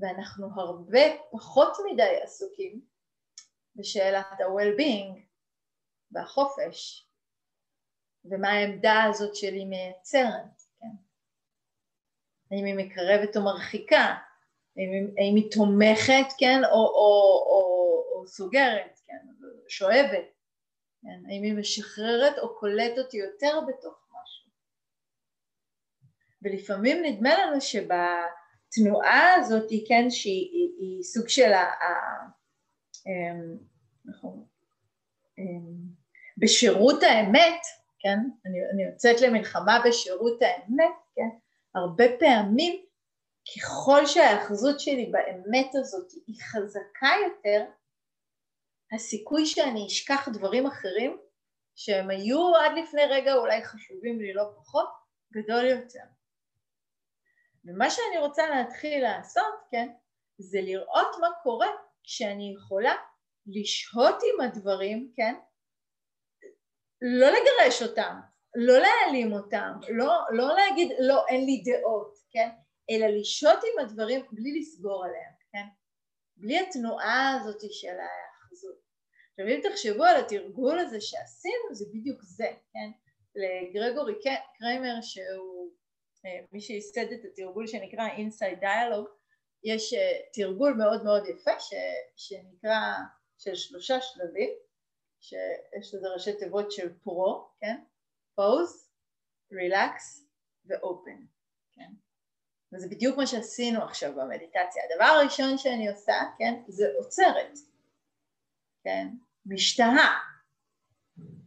ואנחנו 0.00 0.48
הרבה 0.56 1.00
פחות 1.30 1.72
מדי 1.92 2.20
עסוקים 2.22 2.80
בשאלת 3.76 4.26
ה-well-being 4.40 5.20
והחופש 6.12 7.08
ומה 8.24 8.48
העמדה 8.48 9.04
הזאת 9.04 9.36
שלי 9.36 9.64
מייצרת, 9.64 10.62
כן? 10.80 10.86
האם 12.50 12.64
היא 12.64 12.74
מקרבת 12.74 13.36
או 13.36 13.44
מרחיקה, 13.44 14.16
האם, 14.76 15.14
האם 15.18 15.36
היא 15.36 15.50
תומכת, 15.50 16.34
כן, 16.38 16.64
או, 16.64 16.70
או, 16.70 17.44
או, 17.46 18.04
או 18.12 18.26
סוגרת, 18.26 19.00
כן, 19.06 19.26
שואבת, 19.68 20.26
כן? 21.02 21.22
האם 21.28 21.42
היא 21.42 21.54
משחררת 21.54 22.38
או 22.38 22.58
קולטת 22.58 23.14
יותר 23.14 23.60
בתוך 23.68 24.08
משהו. 24.10 24.50
ולפעמים 26.42 27.02
נדמה 27.04 27.30
לנו 27.38 27.60
שבתנועה 28.74 29.34
הזאת, 29.34 29.68
כן, 29.88 30.10
שהיא 30.10 30.50
היא, 30.52 30.70
היא 30.78 31.02
סוג 31.02 31.28
של 31.28 31.52
ה... 31.52 31.64
אמ, 33.06 33.56
נכון, 34.04 34.44
אמ, 35.38 35.98
בשירות 36.38 37.02
האמת, 37.02 37.60
כן, 37.98 38.18
אני, 38.46 38.58
אני 38.74 38.84
יוצאת 38.92 39.20
למלחמה 39.20 39.82
בשירות 39.86 40.42
האמת, 40.42 40.94
כן, 41.14 41.28
הרבה 41.74 42.04
פעמים 42.18 42.84
ככל 43.56 44.06
שההאחזות 44.06 44.80
שלי 44.80 45.12
באמת 45.12 45.70
הזאת 45.74 46.12
היא 46.26 46.36
חזקה 46.42 47.10
יותר, 47.26 47.64
הסיכוי 48.92 49.46
שאני 49.46 49.86
אשכח 49.86 50.28
דברים 50.32 50.66
אחרים 50.66 51.18
שהם 51.76 52.10
היו 52.10 52.56
עד 52.56 52.72
לפני 52.78 53.02
רגע 53.10 53.34
אולי 53.34 53.64
חשובים 53.64 54.20
לי 54.20 54.32
לא 54.32 54.44
פחות, 54.56 54.88
גדול 55.32 55.64
יותר. 55.64 56.17
ומה 57.68 57.90
שאני 57.90 58.18
רוצה 58.18 58.48
להתחיל 58.48 59.02
לעשות, 59.02 59.54
כן, 59.70 59.88
זה 60.38 60.58
לראות 60.60 61.16
מה 61.20 61.28
קורה 61.42 61.68
כשאני 62.04 62.54
יכולה 62.56 62.94
לשהות 63.46 64.16
עם 64.22 64.40
הדברים, 64.40 65.12
כן, 65.16 65.34
לא 67.02 67.26
לגרש 67.26 67.82
אותם, 67.82 68.20
לא 68.54 68.78
להעלים 68.78 69.32
אותם, 69.32 69.72
לא, 69.88 70.12
לא 70.30 70.54
להגיד 70.54 70.92
לא 70.98 71.26
אין 71.28 71.44
לי 71.44 71.62
דעות, 71.64 72.14
כן, 72.30 72.48
אלא 72.90 73.06
לשהות 73.06 73.58
עם 73.58 73.84
הדברים 73.84 74.26
בלי 74.32 74.60
לסגור 74.60 75.04
עליהם, 75.04 75.32
כן, 75.52 75.66
בלי 76.36 76.58
התנועה 76.58 77.34
הזאת 77.34 77.60
של 77.70 77.88
ההאחזות. 77.88 78.78
עכשיו 79.30 79.46
אם 79.54 79.60
תחשבו 79.70 80.04
על 80.04 80.16
התרגול 80.16 80.78
הזה 80.78 81.00
שעשינו 81.00 81.74
זה 81.74 81.84
בדיוק 81.94 82.22
זה, 82.22 82.48
כן? 82.72 82.90
לגרגורי 83.34 84.14
קריימר 84.58 84.94
שהוא 85.00 85.57
מי 86.52 86.60
שייסד 86.60 87.12
את 87.12 87.24
התרגול 87.24 87.66
שנקרא 87.66 88.08
Inside 88.08 88.62
Dialogue 88.62 89.18
יש 89.64 89.94
אה, 89.94 90.20
תרגול 90.32 90.74
מאוד 90.74 91.04
מאוד 91.04 91.26
יפה 91.26 91.60
ש, 91.60 91.74
שנקרא 92.16 92.80
של 93.38 93.54
שלושה 93.54 94.00
שלבים 94.00 94.50
שיש 95.20 95.94
לזה 95.94 96.08
ראשי 96.08 96.38
תיבות 96.38 96.72
של 96.72 96.92
פרו, 97.02 97.48
כן? 97.60 97.76
פוז, 98.34 98.90
רילקס 99.52 100.28
ואופן, 100.66 101.16
כן? 101.76 101.90
וזה 102.72 102.88
בדיוק 102.88 103.16
מה 103.16 103.26
שעשינו 103.26 103.82
עכשיו 103.82 104.14
במדיטציה. 104.14 104.82
הדבר 104.84 105.04
הראשון 105.04 105.58
שאני 105.58 105.88
עושה, 105.88 106.14
כן, 106.38 106.54
זה 106.68 106.86
עוצרת, 106.98 107.58
כן? 108.84 109.08
משתהה, 109.46 110.18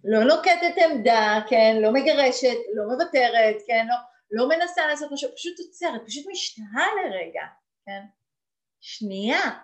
לא 0.04 0.24
נוקטת 0.24 0.82
עמדה, 0.86 1.40
כן, 1.50 1.76
לא 1.82 1.94
מגרשת, 1.94 2.58
לא 2.74 2.84
מוותרת, 2.84 3.56
כן, 3.68 3.86
לא, 3.90 3.96
לא 4.32 4.50
מנסה 4.50 4.88
לעשות 4.88 5.12
משהו, 5.12 5.30
פשוט 5.36 5.60
עוצרת, 5.60 6.02
פשוט 6.06 6.26
משתהה 6.32 6.88
לרגע, 7.04 7.42
כן, 7.86 8.02
שנייה, 8.80 9.60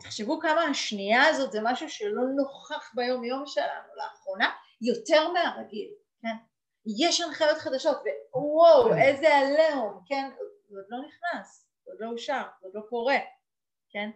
תחשבו 0.00 0.40
כמה 0.40 0.62
השנייה 0.62 1.26
הזאת 1.26 1.52
זה 1.52 1.58
משהו 1.62 1.88
שלא 1.88 2.22
נוכח 2.36 2.92
ביום 2.94 3.24
יום 3.24 3.46
שלנו 3.46 3.94
לאחרונה, 3.96 4.50
יותר 4.80 5.32
מהרגיל, 5.32 5.90
כן, 6.22 6.36
יש 6.98 7.20
הנחיות 7.20 7.58
חדשות 7.58 7.96
ווואו 8.34 8.90
כן. 8.90 8.98
איזה 8.98 9.34
עליהום, 9.36 10.00
כן, 10.06 10.30
זה 10.68 10.76
עוד 10.76 10.86
לא 10.88 10.98
נכנס, 10.98 11.68
זה 11.84 11.90
עוד 11.90 12.00
לא 12.00 12.08
אושר, 12.12 12.42
זה 12.60 12.66
עוד 12.66 12.74
לא 12.74 12.80
קורה, 12.88 13.18
כן, 13.90 14.10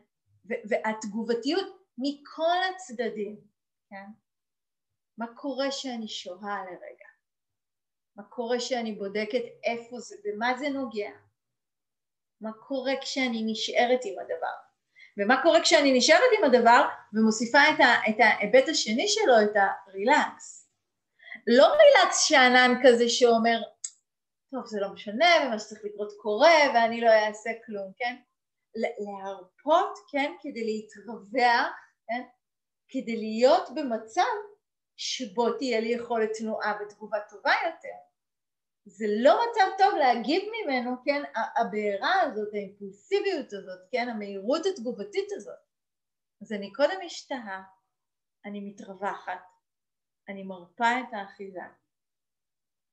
והתגובתיות 0.44 1.78
מכל 1.98 2.56
הצדדים, 2.70 3.40
כן? 3.90 4.04
מה 5.18 5.26
קורה 5.34 5.70
שאני 5.70 6.08
שוהה 6.08 6.64
לרגע? 6.64 6.97
מה 8.18 8.24
קורה 8.24 8.60
שאני 8.60 8.92
בודקת 8.92 9.42
איפה 9.64 10.00
זה, 10.00 10.16
במה 10.24 10.54
זה 10.58 10.68
נוגע? 10.68 11.10
מה 12.40 12.52
קורה 12.52 12.92
כשאני 13.00 13.42
נשארת 13.46 14.00
עם 14.04 14.18
הדבר? 14.18 14.56
ומה 15.18 15.42
קורה 15.42 15.62
כשאני 15.62 15.98
נשארת 15.98 16.30
עם 16.38 16.44
הדבר 16.44 16.88
ומוסיפה 17.12 17.58
את, 17.58 17.80
ה, 17.80 18.10
את 18.10 18.16
ההיבט 18.18 18.68
השני 18.68 19.08
שלו, 19.08 19.34
את 19.44 19.56
הרילקס. 19.56 20.70
לא 21.46 21.66
רילקס 21.66 22.28
שאנן 22.28 22.74
כזה 22.84 23.08
שאומר, 23.08 23.58
טוב 24.50 24.66
זה 24.66 24.80
לא 24.80 24.92
משנה 24.92 25.26
ומה 25.46 25.58
שצריך 25.58 25.80
לקרות 25.84 26.12
קורה 26.20 26.58
ואני 26.74 27.00
לא 27.00 27.10
אעשה 27.10 27.50
כלום, 27.66 27.92
כן? 27.96 28.16
להרפות, 28.74 29.98
כן? 30.10 30.32
כדי 30.40 30.64
להתרווח 30.64 31.28
כן? 32.08 32.22
כדי 32.88 33.16
להיות 33.16 33.68
במצב 33.74 34.22
שבו 34.96 35.52
תהיה 35.52 35.80
לי 35.80 35.88
יכולת 35.88 36.30
תנועה 36.38 36.78
ותגובה 36.80 37.18
טובה 37.30 37.52
יותר. 37.64 38.07
זה 38.88 39.06
לא 39.08 39.40
מצב 39.50 39.66
טוב 39.78 39.94
להגיב 39.94 40.42
ממנו, 40.52 40.90
כן, 41.04 41.22
הבעירה 41.56 42.20
הזאת, 42.20 42.48
האימפולסיביות 42.54 43.52
הזאת, 43.52 43.78
כן, 43.90 44.08
המהירות 44.08 44.66
התגובתית 44.66 45.32
הזאת. 45.32 45.58
אז 46.42 46.52
אני 46.52 46.72
קודם 46.72 46.96
משתהה, 47.04 47.62
אני 48.44 48.60
מתרווחת, 48.60 49.40
אני 50.28 50.42
מרפה 50.42 51.00
את 51.00 51.12
האחיזה, 51.12 51.60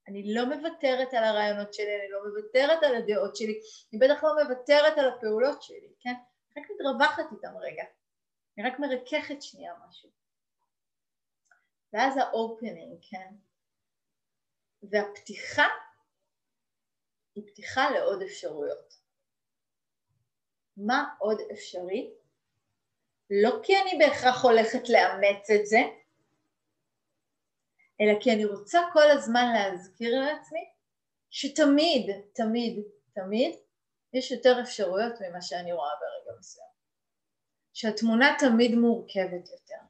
אני 0.07 0.33
לא 0.33 0.45
מוותרת 0.45 1.13
על 1.13 1.23
הרעיונות 1.23 1.73
שלי, 1.73 1.95
אני 1.95 2.09
לא 2.09 2.19
מוותרת 2.27 2.83
על 2.83 2.95
הדעות 2.95 3.35
שלי, 3.35 3.59
אני 3.93 3.99
בטח 3.99 4.23
לא 4.23 4.43
מוותרת 4.43 4.97
על 4.97 5.09
הפעולות 5.09 5.63
שלי, 5.63 5.93
כן? 5.99 6.13
רק 6.57 6.63
מתרווחת 6.71 7.31
איתם 7.31 7.57
רגע, 7.57 7.83
אני 8.57 8.69
רק 8.69 8.79
מרככת 8.79 9.41
שנייה 9.41 9.73
משהו. 9.87 10.09
ואז 11.93 12.17
האופנינג, 12.17 12.97
כן? 13.09 13.35
והפתיחה 14.83 15.65
היא 17.35 17.43
פתיחה 17.47 17.89
לעוד 17.91 18.21
אפשרויות. 18.21 18.93
מה 20.77 21.13
עוד 21.19 21.37
אפשרי? 21.51 22.13
לא 23.29 23.59
כי 23.63 23.73
אני 23.81 23.97
בהכרח 23.99 24.43
הולכת 24.43 24.89
לאמץ 24.89 25.49
את 25.49 25.65
זה, 25.65 25.79
אלא 28.01 28.19
כי 28.21 28.31
אני 28.31 28.45
רוצה 28.45 28.79
כל 28.93 29.11
הזמן 29.11 29.53
להזכיר 29.53 30.19
לעצמי 30.19 30.69
שתמיד, 31.29 32.11
תמיד, 32.33 32.83
תמיד 33.13 33.55
יש 34.13 34.31
יותר 34.31 34.61
אפשרויות 34.61 35.13
ממה 35.21 35.41
שאני 35.41 35.73
רואה 35.73 35.91
ברגע 35.99 36.39
מסוים. 36.39 36.67
שהתמונה 37.73 38.35
תמיד 38.39 38.75
מורכבת 38.75 39.49
יותר. 39.49 39.81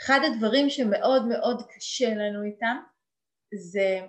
אחד 0.00 0.20
הדברים 0.26 0.70
שמאוד 0.70 1.22
מאוד 1.28 1.62
קשה 1.70 2.08
לנו 2.08 2.42
איתם 2.42 2.76
זה 3.54 4.00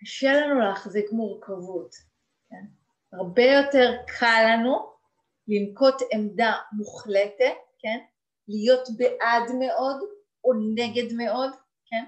קשה 0.00 0.32
לנו 0.32 0.60
להחזיק 0.60 1.12
מורכבות, 1.12 1.94
כן? 2.50 2.64
הרבה 3.12 3.42
יותר 3.42 3.96
קל 4.18 4.44
לנו 4.52 4.92
לנקוט 5.48 5.94
עמדה 6.12 6.52
מוחלטת, 6.72 7.56
כן? 7.78 7.98
להיות 8.48 8.88
בעד 8.96 9.50
מאוד 9.58 9.96
או 10.44 10.52
נגד 10.74 11.12
מאוד, 11.16 11.50
כן? 11.86 12.04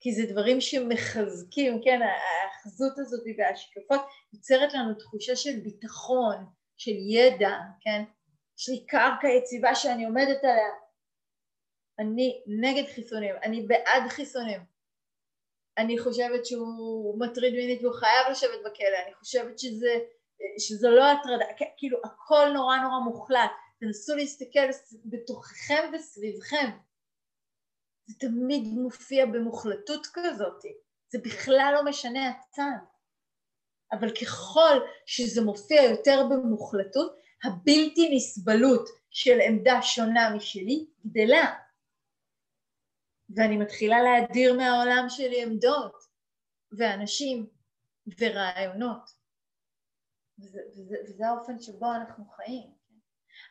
כי 0.00 0.12
זה 0.12 0.32
דברים 0.32 0.60
שמחזקים, 0.60 1.80
כן? 1.84 2.00
האחזות 2.02 2.98
הזאת 2.98 3.22
וההשקפות 3.38 4.00
יוצרת 4.32 4.74
לנו 4.74 4.94
תחושה 4.94 5.36
של 5.36 5.60
ביטחון, 5.60 6.46
של 6.76 6.94
ידע, 7.10 7.58
כן? 7.80 8.04
יש 8.58 8.68
לי 8.68 8.86
קרקע 8.86 9.28
יציבה 9.28 9.74
שאני 9.74 10.04
עומדת 10.04 10.44
עליה. 10.44 10.83
אני 11.98 12.42
נגד 12.46 12.84
חיסונים, 12.94 13.34
אני 13.42 13.62
בעד 13.62 14.08
חיסונים. 14.08 14.60
אני 15.78 15.98
חושבת 15.98 16.46
שהוא 16.46 17.20
מטריד 17.20 17.54
מינית 17.54 17.82
והוא 17.82 17.94
חייב 17.94 18.30
לשבת 18.30 18.60
בכלא, 18.64 18.98
אני 19.06 19.14
חושבת 19.14 19.58
שזה 19.58 19.98
שזו 20.58 20.90
לא 20.90 21.04
הטרדה, 21.04 21.44
כאילו 21.76 21.98
הכל 22.04 22.48
נורא 22.54 22.76
נורא 22.76 22.98
מוחלט, 23.04 23.50
תנסו 23.80 24.16
להסתכל 24.16 24.68
בתוככם 25.04 25.90
וסביבכם, 25.92 26.70
זה 28.06 28.14
תמיד 28.18 28.62
מופיע 28.64 29.26
במוחלטות 29.26 30.06
כזאת, 30.12 30.62
זה 31.08 31.18
בכלל 31.18 31.72
לא 31.74 31.90
משנה 31.90 32.28
הצד, 32.28 32.84
אבל 33.92 34.10
ככל 34.10 34.80
שזה 35.06 35.42
מופיע 35.42 35.82
יותר 35.82 36.26
במוחלטות, 36.30 37.16
הבלתי 37.44 38.16
נסבלות 38.16 38.88
של 39.10 39.40
עמדה 39.40 39.82
שונה 39.82 40.34
משלי 40.36 40.86
גדלה, 41.06 41.54
ואני 43.36 43.56
מתחילה 43.56 44.02
להדיר 44.02 44.54
מהעולם 44.54 45.06
שלי 45.08 45.42
עמדות 45.42 45.94
ואנשים 46.78 47.46
ורעיונות. 48.20 49.24
וזה, 50.38 50.60
וזה, 50.76 50.96
וזה 51.08 51.26
האופן 51.26 51.58
שבו 51.58 51.86
אנחנו 51.92 52.24
חיים. 52.36 52.70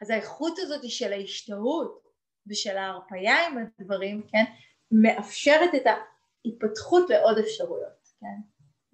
אז 0.01 0.09
האיכות 0.09 0.59
הזאת 0.59 0.89
של 0.89 1.13
ההשתהות 1.13 2.03
ושל 2.47 2.77
ההרפאיה 2.77 3.47
עם 3.47 3.57
הדברים, 3.79 4.27
כן, 4.31 4.43
מאפשרת 4.91 5.75
את 5.75 5.83
ההתפתחות 5.85 7.09
לעוד 7.09 7.37
אפשרויות, 7.37 8.07
כן? 8.19 8.41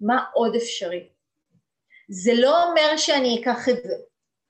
מה 0.00 0.24
עוד 0.34 0.54
אפשרי? 0.54 1.08
זה 2.08 2.32
לא 2.34 2.64
אומר 2.64 2.96
שאני 2.96 3.40
אקח 3.40 3.68
את 3.68 3.82
זה, 3.82 3.94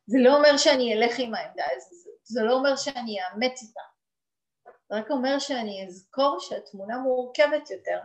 זה 0.07 0.19
לא 0.21 0.37
אומר 0.37 0.57
שאני 0.57 0.95
אלך 0.95 1.19
עם 1.19 1.35
העמדה 1.35 1.65
הזאת, 1.77 2.15
זה 2.23 2.43
לא 2.43 2.53
אומר 2.53 2.77
שאני 2.77 3.17
אאמץ 3.23 3.63
איתה, 3.63 3.81
זה 4.91 4.97
רק 4.97 5.11
אומר 5.11 5.39
שאני 5.39 5.87
אזכור 5.87 6.37
שהתמונה 6.41 6.99
מורכבת 6.99 7.71
יותר, 7.71 7.99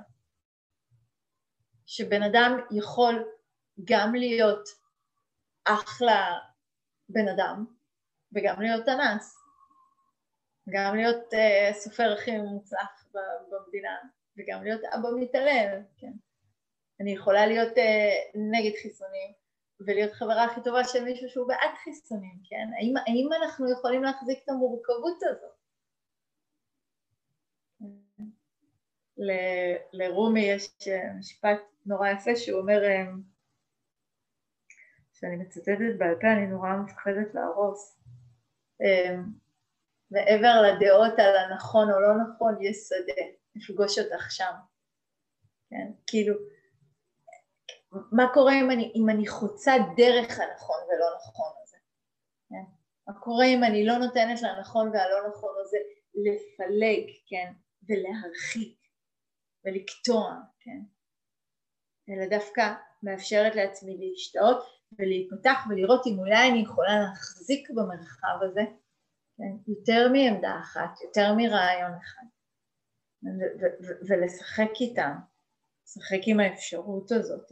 שבן 1.85 2.23
אדם 2.23 2.59
יכול 2.71 3.31
גם 3.83 4.15
להיות 4.15 4.69
אחלה 5.65 6.39
בן 7.09 7.27
אדם 7.27 7.65
וגם 8.35 8.61
להיות 8.61 8.87
אנס, 8.89 9.37
גם 10.69 10.95
להיות 10.95 11.33
uh, 11.33 11.73
סופר 11.73 12.13
הכי 12.13 12.37
מוצלח 12.37 13.07
במדינה 13.49 13.97
וגם 14.37 14.63
להיות 14.63 14.81
אבא 14.83 15.09
מתעלל, 15.19 15.81
כן. 15.97 16.11
אני 17.01 17.11
יכולה 17.11 17.47
להיות 17.47 17.73
uh, 17.73 18.37
נגד 18.51 18.75
חיסונים 18.81 19.33
ולהיות 19.79 20.13
חברה 20.13 20.43
הכי 20.43 20.61
טובה 20.63 20.83
של 20.83 21.03
מישהו 21.03 21.29
שהוא 21.29 21.47
בעד 21.47 21.75
חיסונים, 21.83 22.39
כן? 22.49 22.67
האם, 22.77 22.93
האם 22.97 23.29
אנחנו 23.43 23.71
יכולים 23.71 24.03
להחזיק 24.03 24.43
את 24.43 24.49
המורכבות 24.49 25.17
הזאת? 25.23 25.54
לרומי 29.93 30.41
יש 30.41 30.87
אה, 30.87 31.13
משפט 31.19 31.59
נורא 31.85 32.09
יפה 32.09 32.35
שהוא 32.35 32.59
אומר 32.59 32.81
שאני 35.13 35.35
מצטטת 35.35 35.97
בעל 35.97 36.15
פה, 36.21 36.27
אני 36.27 36.47
נורא 36.47 36.69
מפחדת 36.85 37.33
להרוס. 37.33 37.99
אמ, 38.81 39.23
מעבר 40.11 40.61
לדעות 40.61 41.19
על 41.19 41.35
הנכון 41.37 41.91
או 41.91 41.99
לא 41.99 42.13
נכון, 42.23 42.57
יש 42.61 42.77
שדה, 42.77 43.21
לפגוש 43.55 43.99
אותך 43.99 44.31
שם. 44.31 44.51
כן, 45.69 45.91
כאילו, 46.07 46.35
מה 47.91 48.23
קורה 48.33 48.53
אם 48.61 48.71
אני, 48.71 48.91
אם 48.95 49.09
אני 49.09 49.27
חוצה 49.27 49.73
דרך 49.97 50.39
הנכון 50.39 50.77
ולא 50.87 51.07
נכון 51.17 51.51
הזה? 51.63 51.77
כן? 52.49 52.63
מה 53.07 53.19
קורה 53.19 53.45
אם 53.45 53.63
אני 53.63 53.85
לא 53.85 53.97
נותנת 53.97 54.41
לנכון 54.41 54.87
והלא 54.87 55.27
נכון 55.27 55.55
הזה 55.61 55.77
לפלג, 56.15 57.09
כן, 57.27 57.53
ולהרחיק 57.89 58.84
ולקטוע, 59.65 60.35
כן, 60.59 60.79
אלא 62.09 62.25
דווקא 62.37 62.73
מאפשרת 63.03 63.55
לעצמי 63.55 63.97
להשתאות 63.97 64.65
ולהיפתח 64.99 65.59
ולראות 65.69 66.01
אם 66.07 66.19
אולי 66.19 66.49
אני 66.51 66.59
יכולה 66.59 66.99
להחזיק 66.99 67.69
במרחב 67.69 68.37
הזה 68.41 68.61
כן, 69.37 69.57
יותר 69.67 70.11
מעמדה 70.11 70.59
אחת, 70.61 71.01
יותר 71.03 71.33
מרעיון 71.37 71.91
אחד. 72.03 72.23
ולשחק 74.07 74.71
איתם, 74.81 75.11
לשחק 75.83 76.27
עם 76.27 76.39
האפשרות 76.39 77.11
הזאת. 77.11 77.51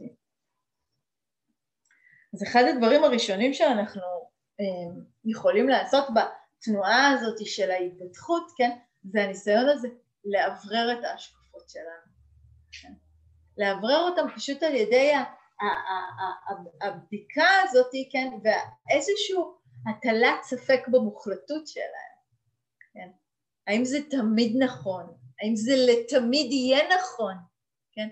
אז 2.34 2.42
אחד 2.42 2.62
הדברים 2.68 3.04
הראשונים 3.04 3.52
שאנחנו 3.52 4.02
אה, 4.60 5.02
יכולים 5.24 5.68
לעשות 5.68 6.04
בתנועה 6.14 7.10
הזאת 7.10 7.46
של 7.46 7.70
ההתפתחות, 7.70 8.52
כן, 8.56 8.70
זה 9.02 9.22
הניסיון 9.22 9.68
הזה 9.68 9.88
לאוורר 10.24 10.98
את 10.98 11.04
ההשקפות 11.64 12.70
שלנו. 12.70 12.94
לאוורר 13.58 13.98
אותם 13.98 14.26
פשוט 14.36 14.62
על 14.62 14.74
ידי 14.74 15.12
הבדיקה 16.80 17.48
הזאת, 17.62 17.90
כן, 18.12 18.28
ואיזשהו 18.42 19.56
הטלת 19.86 20.42
ספק 20.42 20.88
במוחלטות 20.88 21.66
שלהם, 21.66 22.14
כן, 22.94 23.10
האם 23.66 23.84
זה 23.84 23.98
תמיד 24.10 24.56
נכון, 24.58 25.16
האם 25.42 25.56
זה 25.56 25.72
לתמיד 25.76 26.52
יהיה 26.52 26.96
נכון, 26.96 27.34
כן, 27.92 28.08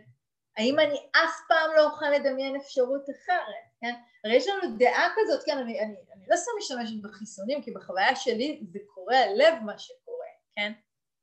האם 0.56 0.78
אני 0.78 0.96
אף 1.12 1.40
פעם 1.48 1.70
לא 1.76 1.84
אוכל 1.84 2.10
לדמיין 2.10 2.56
אפשרות 2.56 3.04
אחרת, 3.10 3.64
כן, 3.80 3.94
הרי 4.24 4.36
יש 4.36 4.48
לנו 4.48 4.76
דעה 4.78 5.08
כזאת, 5.16 5.46
כן, 5.46 5.58
אני, 5.58 5.80
אני, 5.80 5.94
אני 6.14 6.24
לא 6.28 6.36
סתם 6.36 6.50
משתמשת 6.58 7.02
בחיסונים, 7.02 7.62
כי 7.62 7.70
בחוויה 7.70 8.16
שלי 8.16 8.62
זה 8.72 8.78
קורע 8.94 9.26
לב 9.36 9.54
מה 9.64 9.78
שקורה, 9.78 10.26
כן, 10.54 10.72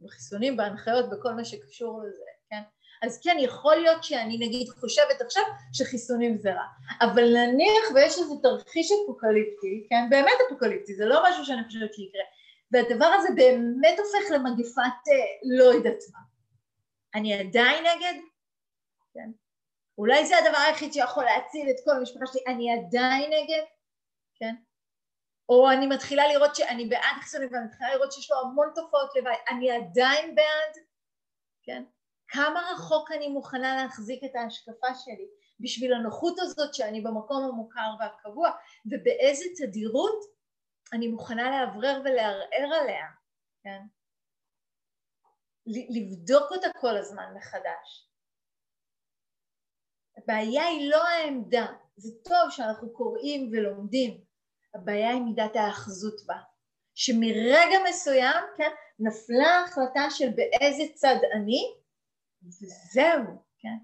בחיסונים, 0.02 0.58
בהנחיות, 0.58 1.10
בכל 1.10 1.34
מה 1.34 1.46
שקשור 1.46 2.02
לזה, 2.04 2.24
כן, 2.50 2.62
אז 3.02 3.20
כן, 3.24 3.36
יכול 3.40 3.76
להיות 3.76 4.04
שאני 4.04 4.38
נגיד 4.38 4.70
חושבת 4.70 5.22
עכשיו 5.22 5.44
שחיסונים 5.74 6.38
זה 6.38 6.54
רע, 6.54 6.66
אבל 7.02 7.24
נניח 7.24 7.84
ויש 7.96 8.18
איזה 8.18 8.34
תרחיש 8.42 8.92
אפוקליפטי, 8.92 9.88
כן, 9.90 10.10
באמת 10.10 10.38
אפוקליפטי, 10.48 10.96
זה 10.96 11.06
לא 11.06 11.24
משהו 11.30 11.46
שאני 11.46 11.64
חושבת 11.64 11.94
שיקרה, 11.94 12.24
והדבר 12.72 13.06
הזה 13.06 13.28
באמת 13.36 14.00
הופך 14.00 14.32
למגפת 14.32 14.82
אה, 14.82 15.58
לא 15.58 15.64
יודעת 15.64 16.04
מה. 16.14 16.20
אני 17.16 17.34
עדיין 17.34 17.84
נגד? 17.84 18.20
כן. 19.14 19.32
אולי 19.98 20.26
זה 20.26 20.38
הדבר 20.38 20.58
היחיד 20.58 20.94
שיכול 20.94 21.24
להציל 21.24 21.70
את 21.70 21.76
כל 21.86 21.92
המשפחה 21.92 22.26
שלי, 22.26 22.42
אני 22.48 22.72
עדיין 22.74 23.32
נגד? 23.32 23.64
כן. 24.36 24.56
או 25.50 25.72
אני 25.72 25.88
מתחילה 25.88 26.28
לראות 26.28 26.56
שאני 26.56 26.86
בעד 26.86 27.22
חיסונים 27.22 27.50
ואני 27.52 27.66
מתחילה 27.66 27.96
לראות 27.96 28.12
שיש 28.12 28.32
לו 28.32 28.38
המון 28.40 28.72
תופעות 28.76 29.16
לוואי, 29.16 29.36
אני 29.50 29.72
עדיין 29.72 30.36
בעד, 30.36 30.84
כן? 31.64 31.84
כמה 32.28 32.72
רחוק 32.74 33.12
אני 33.12 33.28
מוכנה 33.28 33.76
להחזיק 33.76 34.24
את 34.24 34.36
ההשקפה 34.36 34.96
שלי 34.96 35.28
בשביל 35.60 35.94
הנוחות 35.94 36.40
הזאת 36.40 36.74
שאני 36.74 37.02
במקום 37.02 37.44
המוכר 37.44 37.96
והקבוע, 38.00 38.50
ובאיזה 38.86 39.46
תדירות 39.58 40.20
אני 40.94 41.08
מוכנה 41.08 41.50
לאוורר 41.52 42.02
ולערער 42.06 42.74
עליה, 42.82 43.06
כן? 43.64 43.80
לבדוק 45.66 46.52
אותה 46.52 46.68
כל 46.80 46.98
הזמן 46.98 47.34
מחדש. 47.38 48.10
הבעיה 50.18 50.64
היא 50.64 50.90
לא 50.90 51.08
העמדה, 51.08 51.66
זה 51.98 52.10
טוב 52.24 52.50
שאנחנו 52.50 52.94
קוראים 52.94 53.50
ולומדים, 53.52 54.29
הבעיה 54.76 55.10
היא 55.10 55.22
מידת 55.22 55.56
האחזות 55.56 56.26
בה, 56.26 56.36
שמרגע 56.96 57.78
מסוים, 57.90 58.44
כן, 58.58 58.70
נפלה 59.00 59.48
ההחלטה 59.48 60.10
של 60.10 60.30
באיזה 60.30 60.84
צד 60.94 61.16
אני, 61.36 61.76
וזהו, 62.44 63.44
כן, 63.60 63.78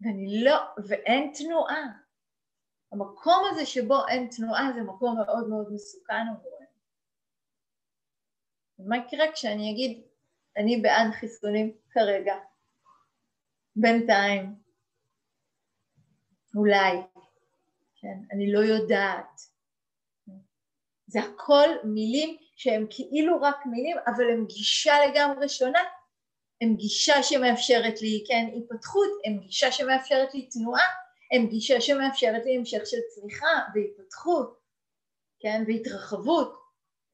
ואני 0.00 0.44
לא, 0.44 0.56
ואין 0.88 1.32
תנועה. 1.38 1.84
המקום 2.92 3.44
הזה 3.50 3.66
שבו 3.66 4.08
אין 4.08 4.28
תנועה 4.36 4.72
זה 4.74 4.82
מקום 4.82 5.16
מאוד 5.16 5.48
מאוד 5.48 5.72
מסוכן 5.72 6.24
עבורנו. 6.30 6.66
מה 8.78 8.96
יקרה 8.96 9.32
כשאני 9.32 9.72
אגיד, 9.72 10.02
אני 10.56 10.80
בעד 10.82 11.12
חיסונים 11.20 11.76
כרגע, 11.90 12.34
בינתיים, 13.76 14.54
אולי, 16.56 16.96
כן, 17.96 18.18
אני 18.32 18.52
לא 18.52 18.58
יודעת. 18.58 19.49
זה 21.10 21.20
הכל 21.20 21.68
מילים 21.84 22.36
שהן 22.56 22.86
כאילו 22.90 23.42
רק 23.42 23.66
מילים, 23.66 23.96
אבל 24.06 24.30
הן 24.30 24.46
גישה 24.46 24.94
לגמרי 25.06 25.48
שונה. 25.48 25.82
הן 26.60 26.76
גישה 26.76 27.22
שמאפשרת 27.22 28.02
לי, 28.02 28.24
כן, 28.28 28.46
היפתחות, 28.54 29.08
הן 29.24 29.38
גישה 29.38 29.72
שמאפשרת 29.72 30.34
לי 30.34 30.46
תנועה, 30.46 30.84
הן 31.32 31.46
גישה 31.46 31.80
שמאפשרת 31.80 32.44
לי 32.44 32.56
המשך 32.56 32.82
של 32.84 32.96
צמיחה 33.14 33.58
והתפתחות, 33.74 34.60
כן, 35.40 35.64
והתרחבות. 35.66 36.60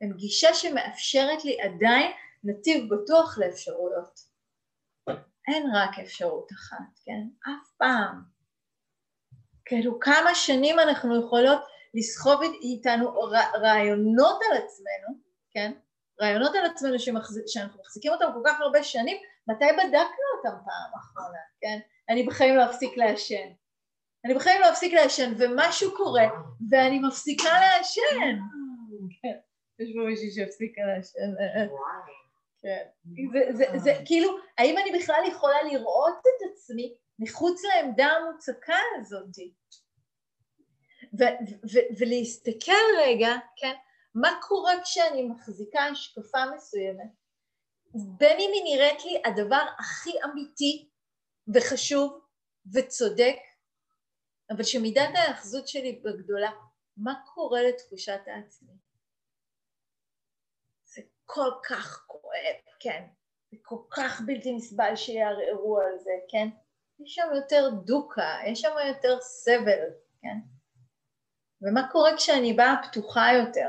הן 0.00 0.12
גישה 0.12 0.54
שמאפשרת 0.54 1.44
לי 1.44 1.60
עדיין 1.60 2.12
נתיב 2.44 2.94
בטוח 2.94 3.38
לאפשרויות. 3.38 4.20
אין 5.48 5.66
רק 5.74 5.98
אפשרות 5.98 6.52
אחת, 6.52 6.98
כן? 7.04 7.50
אף 7.50 7.70
פעם. 7.78 8.22
כאילו 9.64 10.00
כמה 10.00 10.34
שנים 10.34 10.78
אנחנו 10.78 11.26
יכולות 11.26 11.60
לסחוב 11.96 12.42
איתנו 12.62 13.12
רעיונות 13.62 14.40
על 14.50 14.56
עצמנו, 14.56 15.18
כן? 15.50 15.72
רעיונות 16.22 16.54
על 16.54 16.64
עצמנו 16.64 16.98
שמחזיק, 16.98 17.44
שאנחנו 17.46 17.80
מחזיקים 17.80 18.12
אותם 18.12 18.26
כל 18.34 18.40
כך 18.44 18.60
הרבה 18.60 18.82
שנים, 18.82 19.16
מתי 19.48 19.64
בדקנו 19.72 20.26
אותם 20.36 20.56
פעם 20.64 21.00
אחרונה, 21.00 21.38
כן? 21.60 21.78
אני 22.08 22.22
בחיים 22.22 22.56
לא 22.56 22.64
אפסיק 22.64 22.96
לעשן. 22.96 23.48
אני 24.24 24.34
בחיים 24.34 24.60
לא 24.60 24.70
אפסיק 24.70 24.92
לעשן, 24.92 25.32
ומשהו 25.38 25.96
קורה, 25.96 26.24
ואני 26.70 26.98
מפסיקה 26.98 27.50
לעשן. 27.60 28.38
כן, 29.22 29.38
יש 29.78 29.88
פה 29.94 30.00
מישהי 30.08 30.30
שהפסיקה 30.30 30.82
לעשן. 30.96 31.34
כן. 32.62 32.84
זה 33.78 33.92
כאילו, 34.04 34.36
האם 34.58 34.78
אני 34.78 34.98
בכלל 34.98 35.22
יכולה 35.28 35.62
לראות 35.62 36.18
את 36.20 36.50
עצמי 36.52 36.94
מחוץ 37.18 37.62
לעמדה 37.64 38.06
המוצקה 38.06 38.78
הזאת. 38.96 39.26
ולהסתכל 41.98 42.72
רגע, 42.98 43.28
כן, 43.56 43.74
מה 44.14 44.38
קורה 44.42 44.72
כשאני 44.82 45.22
מחזיקה 45.22 45.80
השקפה 45.80 46.38
מסוימת, 46.56 47.10
בין 48.18 48.36
אם 48.40 48.50
היא 48.54 48.64
נראית 48.64 49.04
לי 49.04 49.22
הדבר 49.24 49.64
הכי 49.78 50.10
אמיתי 50.24 50.88
וחשוב 51.54 52.20
וצודק, 52.74 53.36
אבל 54.50 54.62
שמידת 54.62 55.10
ההאחזות 55.14 55.68
שלי 55.68 56.02
בגדולה, 56.04 56.50
מה 56.96 57.14
קורה 57.34 57.62
לתחושת 57.62 58.20
העצמי? 58.26 58.72
זה 60.84 61.02
כל 61.24 61.50
כך 61.68 62.04
כואב, 62.06 62.56
כן, 62.80 63.06
זה 63.50 63.56
כל 63.62 63.82
כך 63.90 64.20
בלתי 64.26 64.52
נסבל 64.52 64.96
שיערערו 64.96 65.80
על 65.80 65.98
זה, 65.98 66.12
כן? 66.28 66.48
יש 67.00 67.14
שם 67.14 67.28
יותר 67.34 67.70
דוקה, 67.84 68.38
יש 68.46 68.60
שם 68.60 68.74
יותר 68.88 69.20
סבל, 69.20 69.82
כן? 70.22 70.55
ומה 71.62 71.88
קורה 71.92 72.16
כשאני 72.16 72.52
באה 72.52 72.74
פתוחה 72.88 73.26
יותר, 73.32 73.68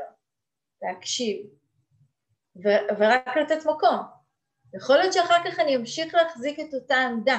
להקשיב, 0.82 1.48
ו- 2.56 2.88
ורק 3.00 3.38
לתת 3.38 3.66
מקום. 3.66 3.98
יכול 4.76 4.98
להיות 4.98 5.14
שאחר 5.14 5.44
כך 5.46 5.60
אני 5.60 5.76
אמשיך 5.76 6.16
להחזיק 6.16 6.60
את 6.60 6.74
אותה 6.74 6.96
עמדה, 6.96 7.38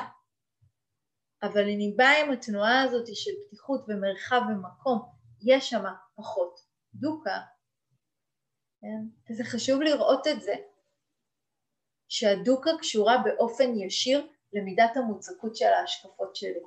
אבל 1.42 1.62
אני 1.62 1.94
באה 1.96 2.20
עם 2.24 2.32
התנועה 2.32 2.82
הזאת 2.82 3.06
של 3.14 3.30
פתיחות 3.46 3.84
ומרחב 3.88 4.40
ומקום, 4.48 4.98
יש 5.42 5.70
שם 5.70 5.84
פחות 6.16 6.60
דוקה, 6.94 7.38
כן? 8.80 9.30
וזה 9.30 9.44
חשוב 9.44 9.82
לראות 9.82 10.26
את 10.26 10.42
זה, 10.42 10.54
שהדוקה 12.08 12.70
קשורה 12.80 13.16
באופן 13.24 13.74
ישיר 13.74 14.32
למידת 14.52 14.96
המוצקות 14.96 15.56
של 15.56 15.66
ההשקפות 15.66 16.36
שלי, 16.36 16.60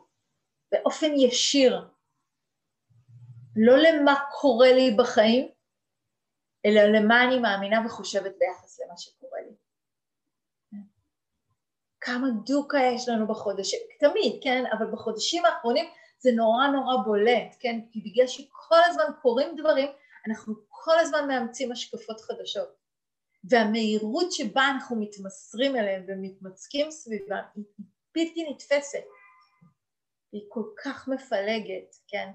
באופן 0.71 1.11
ישיר, 1.15 1.87
לא 3.55 3.77
למה 3.77 4.15
קורה 4.31 4.73
לי 4.73 4.95
בחיים, 4.97 5.49
אלא 6.65 6.81
למה 6.81 7.23
אני 7.23 7.39
מאמינה 7.39 7.85
וחושבת 7.85 8.33
ביחס 8.39 8.79
למה 8.79 8.97
שקורה 8.97 9.41
לי. 9.41 9.55
כמה 12.01 12.27
דוקה 12.45 12.77
יש 12.95 13.09
לנו 13.09 13.27
בחודשים, 13.27 13.79
תמיד, 13.99 14.39
כן, 14.43 14.63
אבל 14.77 14.91
בחודשים 14.91 15.45
האחרונים 15.45 15.85
זה 16.19 16.29
נורא 16.35 16.67
נורא 16.67 17.03
בולט, 17.05 17.55
כן, 17.59 17.79
כי 17.91 18.01
בגלל 18.01 18.27
שכל 18.27 18.75
הזמן 18.85 19.03
קורים 19.21 19.55
דברים, 19.55 19.87
אנחנו 20.27 20.53
כל 20.67 20.99
הזמן 20.99 21.27
מאמצים 21.27 21.71
השקפות 21.71 22.21
חדשות. 22.21 22.81
והמהירות 23.43 24.31
שבה 24.31 24.67
אנחנו 24.67 24.95
מתמסרים 24.95 25.75
אליהם 25.75 26.05
ומתמצקים 26.07 26.91
סביבם 26.91 27.43
היא 27.55 27.63
בלתי 28.11 28.49
נתפסת. 28.49 29.03
היא 30.31 30.41
כל 30.49 30.63
כך 30.83 31.07
מפלגת, 31.07 31.95
כן? 32.07 32.29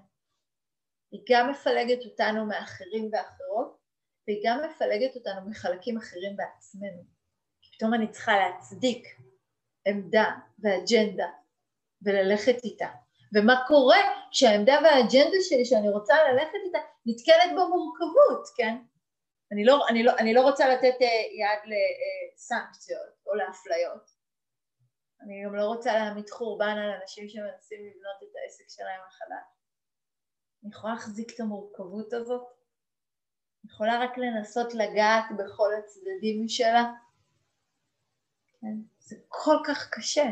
היא 1.16 1.24
גם 1.30 1.50
מפלגת 1.50 2.04
אותנו 2.04 2.46
מאחרים 2.46 3.10
ואחרות, 3.12 3.78
והיא 4.26 4.40
גם 4.44 4.60
מפלגת 4.64 5.16
אותנו 5.16 5.50
מחלקים 5.50 5.96
אחרים 5.96 6.36
בעצמנו. 6.36 7.02
פתאום 7.72 7.94
אני 7.94 8.10
צריכה 8.10 8.32
להצדיק 8.36 9.06
עמדה 9.86 10.30
ואג'נדה 10.58 11.28
וללכת 12.02 12.64
איתה. 12.64 12.88
ומה 13.34 13.64
קורה 13.68 13.98
כשהעמדה 14.30 14.78
והאג'נדה 14.82 15.36
שלי 15.40 15.64
שאני 15.64 15.88
רוצה 15.88 16.14
ללכת 16.28 16.58
איתה 16.66 16.78
נתקלת 17.06 17.50
במורכבות, 17.52 18.48
כן? 18.56 18.76
אני 19.52 19.64
לא, 19.64 19.86
אני, 19.88 20.02
לא, 20.02 20.12
אני 20.18 20.34
לא 20.34 20.40
רוצה 20.40 20.68
לתת 20.68 21.02
אה, 21.02 21.06
יד 21.32 21.72
לסנקציות 21.72 23.12
או 23.26 23.34
לאפליות. 23.34 24.10
אני 25.20 25.44
גם 25.44 25.54
לא 25.54 25.64
רוצה 25.64 25.92
להעמיד 25.92 26.30
חורבן 26.30 26.78
על 26.78 26.90
אנשים 27.00 27.28
שמנסים 27.28 27.80
לבנות 27.80 28.22
את 28.22 28.36
העסק 28.42 28.64
שלהם 28.68 29.00
מחדש. 29.08 29.55
אני 30.66 30.74
יכולה 30.74 30.94
להחזיק 30.94 31.34
את 31.34 31.40
המורכבות 31.40 32.12
הזאת, 32.12 32.42
אני 33.64 33.72
יכולה 33.72 34.04
רק 34.04 34.18
לנסות 34.18 34.74
לגעת 34.74 35.24
בכל 35.38 35.70
הצדדים 35.78 36.48
שלה. 36.48 36.92
כן? 38.60 38.76
זה 38.98 39.16
כל 39.28 39.56
כך 39.66 39.90
קשה. 39.90 40.30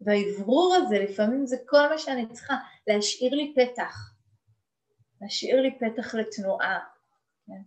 והאוורור 0.00 0.74
הזה 0.74 0.98
לפעמים 0.98 1.46
זה 1.46 1.56
כל 1.66 1.88
מה 1.90 1.98
שאני 1.98 2.32
צריכה, 2.32 2.54
להשאיר 2.86 3.34
לי 3.34 3.54
פתח, 3.56 4.14
להשאיר 5.20 5.60
לי 5.60 5.78
פתח 5.78 6.14
לתנועה, 6.14 6.78
כן? 7.46 7.62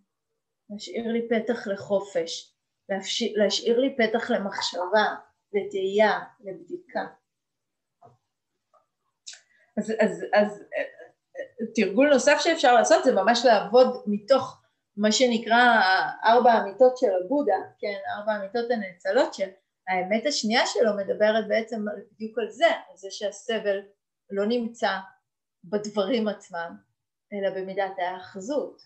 להשאיר 0.70 1.08
לי 1.08 1.28
פתח 1.30 1.68
לחופש, 1.68 2.56
להשאיר 3.36 3.80
לי 3.80 3.96
פתח 3.98 4.32
למחשבה, 4.32 5.16
לתהייה, 5.54 6.20
לבדיקה. 6.40 7.06
אז, 9.78 9.94
אז, 10.00 10.24
אז 10.34 10.64
תרגול 11.76 12.10
נוסף 12.14 12.38
שאפשר 12.40 12.74
לעשות 12.74 13.04
זה 13.04 13.12
ממש 13.12 13.46
לעבוד 13.46 14.04
מתוך 14.06 14.62
מה 14.98 15.12
שנקרא 15.12 15.82
ארבע 16.26 16.52
המיטות 16.52 16.98
של 16.98 17.08
הבודה, 17.26 17.58
כן, 17.80 17.98
ארבע 18.18 18.32
המיטות 18.32 18.72
הנאצלות 18.72 19.34
שהאמת 19.34 20.26
השנייה 20.26 20.68
שלו 20.68 20.92
מדברת 20.98 21.48
בעצם 21.48 21.86
בדיוק 22.12 22.40
על 22.40 22.50
זה, 22.50 22.68
על 22.68 22.98
זה 22.98 23.08
שהסבל 23.12 23.80
לא 24.30 24.46
נמצא 24.46 24.92
בדברים 25.64 26.28
עצמם, 26.28 26.78
אלא 27.34 27.50
במידת 27.50 27.92
ההאחזות. 27.98 28.82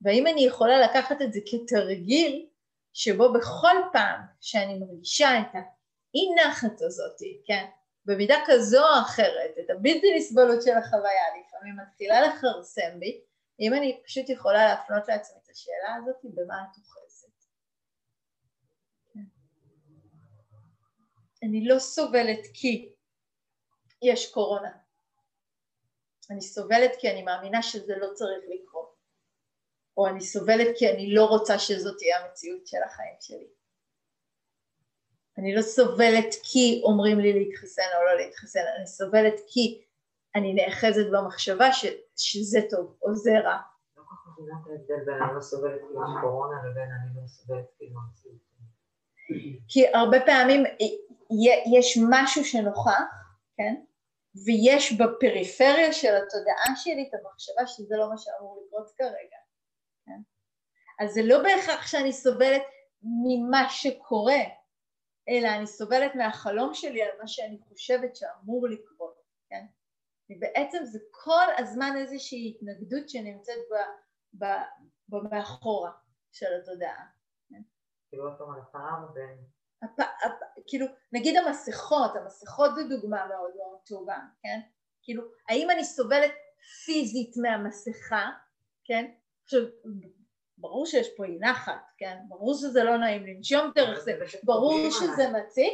והאם 0.00 0.26
אני 0.26 0.44
יכולה 0.44 0.80
לקחת 0.80 1.22
את 1.22 1.32
זה 1.32 1.40
כתרגיל 1.46 2.46
שבו 2.92 3.32
בכל 3.32 3.76
פעם 3.92 4.20
שאני 4.40 4.78
מרגישה 4.78 5.40
את 5.40 5.54
האי 5.54 6.46
נחת 6.46 6.82
הזאת, 6.82 7.18
כן, 7.46 7.64
במידה 8.06 8.36
כזו 8.46 8.78
או 8.78 9.00
אחרת, 9.02 9.50
את 9.64 9.70
הבלתי 9.70 10.16
נסבלות 10.16 10.62
של 10.62 10.70
החוויה, 10.70 11.22
לפעמים 11.40 11.76
מתחילה 11.76 12.20
לכרסם 12.20 13.00
בי, 13.00 13.20
אם 13.60 13.74
אני 13.74 14.00
פשוט 14.04 14.28
יכולה 14.28 14.66
להפנות 14.66 15.08
לעצמי 15.08 15.38
את 15.44 15.50
השאלה 15.50 15.94
הזאת, 15.96 16.16
במה 16.24 16.54
את 16.62 16.76
אוחזת? 16.78 17.44
כן. 19.12 19.20
אני 21.42 21.68
לא 21.68 21.78
סובלת 21.78 22.46
כי 22.54 22.92
יש 24.02 24.32
קורונה. 24.32 24.72
אני 26.30 26.40
סובלת 26.40 26.90
כי 27.00 27.10
אני 27.10 27.22
מאמינה 27.22 27.62
שזה 27.62 27.96
לא 27.96 28.08
צריך 28.14 28.44
לקרות. 28.48 28.96
או 29.96 30.06
אני 30.06 30.20
סובלת 30.20 30.68
כי 30.78 30.90
אני 30.90 31.14
לא 31.14 31.24
רוצה 31.24 31.58
שזאת 31.58 31.98
תהיה 31.98 32.24
המציאות 32.24 32.66
של 32.66 32.82
החיים 32.86 33.16
שלי. 33.20 33.55
אני 35.38 35.54
לא 35.54 35.62
סובלת 35.62 36.34
כי 36.42 36.82
אומרים 36.84 37.18
לי 37.20 37.32
להתחסן 37.32 37.88
או 37.98 38.04
לא 38.04 38.16
להתחסן, 38.16 38.60
אני 38.76 38.86
סובלת 38.86 39.34
כי 39.46 39.84
אני 40.34 40.54
נאחזת 40.54 41.06
במחשבה 41.12 41.72
ש, 41.72 41.86
שזה 42.16 42.60
טוב 42.70 42.96
או 43.02 43.14
זה 43.14 43.38
רע. 43.38 43.58
לא 43.96 44.02
כל 44.02 44.14
כך 44.14 44.38
מבינה 44.38 44.56
את 44.62 44.66
ההבדל 44.70 45.04
בין 45.04 45.22
אני 45.22 45.34
לא 45.34 45.40
סובלת 45.40 45.80
כי 45.80 45.86
יש 45.86 46.20
קורונה 46.20 46.56
לבין 46.70 46.90
אני 46.90 47.22
לא 47.22 47.26
סובלת 47.26 47.66
כי 47.78 47.84
לא 47.90 48.00
המציאות. 48.08 48.46
כי 49.68 49.86
הרבה 49.94 50.20
פעמים 50.26 50.64
יש 51.78 51.98
משהו 52.10 52.44
שנוכח, 52.44 53.00
כן? 53.56 53.74
ויש 54.46 54.92
בפריפריה 54.92 55.92
של 55.92 56.14
התודעה 56.16 56.76
שלי 56.76 57.08
את 57.08 57.14
המחשבה 57.14 57.66
שזה 57.66 57.96
לא 57.96 58.10
מה 58.10 58.18
שאמור 58.18 58.62
לקרות 58.66 58.90
כרגע. 58.98 59.36
כן? 60.06 60.20
אז 61.00 61.14
זה 61.14 61.20
לא 61.24 61.42
בהכרח 61.42 61.86
שאני 61.86 62.12
סובלת 62.12 62.62
ממה 63.02 63.70
שקורה, 63.70 64.40
אלא 65.28 65.48
אני 65.48 65.66
סובלת 65.66 66.14
מהחלום 66.14 66.74
שלי 66.74 67.02
על 67.02 67.10
מה 67.20 67.28
שאני 67.28 67.58
חושבת 67.68 68.16
שאמור 68.16 68.68
לקרות, 68.68 69.22
כן? 69.48 69.66
ובעצם 70.30 70.84
זה 70.84 70.98
כל 71.10 71.46
הזמן 71.58 71.92
איזושהי 71.96 72.54
התנגדות 72.56 73.08
שנמצאת 73.08 73.58
ב, 73.70 73.74
ב, 74.44 74.46
במאחורה 75.08 75.90
של 76.32 76.46
התודעה. 76.62 77.06
כן? 77.48 77.62
כאילו 78.08 78.24
עוד 78.24 78.38
פעם 78.38 78.50
על 78.50 78.60
הפער 78.60 79.06
בין... 79.14 79.38
הפ, 79.82 80.00
הפ, 80.00 80.32
כאילו, 80.66 80.86
נגיד 81.12 81.36
המסכות, 81.36 82.16
המסכות 82.16 82.70
זו 82.74 82.88
דוגמה 82.88 83.26
מאוד 83.26 83.50
מאוד 83.56 83.78
טובה, 83.86 84.18
כן? 84.42 84.60
כאילו, 85.02 85.22
האם 85.48 85.70
אני 85.70 85.84
סובלת 85.84 86.32
פיזית 86.84 87.36
מהמסכה, 87.36 88.30
כן? 88.84 89.14
עכשיו, 89.44 89.60
ברור 90.58 90.86
שיש 90.86 91.08
פה 91.16 91.24
אי 91.24 91.38
נחת, 91.40 91.90
כן? 91.98 92.16
ברור 92.28 92.54
שזה 92.54 92.84
לא 92.84 92.96
נעים 92.96 93.26
לנשום 93.26 93.70
דרך 93.74 93.98
זה, 93.98 94.18
ברור 94.42 94.90
שזה 94.90 95.28
מציק, 95.28 95.72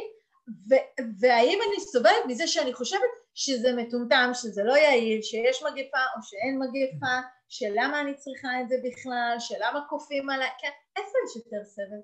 והאם 1.19 1.59
אני 1.67 1.79
סובלת 1.79 2.25
מזה 2.27 2.47
שאני 2.47 2.73
חושבת 2.73 3.09
שזה 3.33 3.73
מטומטם, 3.75 4.31
שזה 4.33 4.63
לא 4.63 4.73
יעיל, 4.73 5.21
שיש 5.21 5.63
מגפה 5.63 6.03
או 6.17 6.23
שאין 6.23 6.59
מגפה, 6.59 7.27
שלמה 7.49 8.01
אני 8.01 8.15
צריכה 8.15 8.61
את 8.61 8.69
זה 8.69 8.75
בכלל, 8.83 9.35
שלמה 9.39 9.79
כופים 9.89 10.29
עליי, 10.29 10.49
כן, 10.59 10.69
איפה 10.97 11.17
יש 11.25 11.35
יותר 11.35 11.65
סבל? 11.65 12.01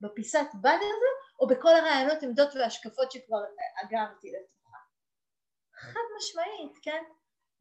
בפיסת 0.00 0.46
בד 0.62 0.78
הזה, 0.80 1.10
או 1.40 1.46
בכל 1.46 1.68
הרעיונות, 1.68 2.22
עמדות 2.22 2.48
והשקפות 2.54 3.12
שכבר 3.12 3.38
אגרתי 3.84 4.28
לתוכה? 4.28 4.78
חד 5.74 6.00
משמעית, 6.16 6.78
כן? 6.82 7.02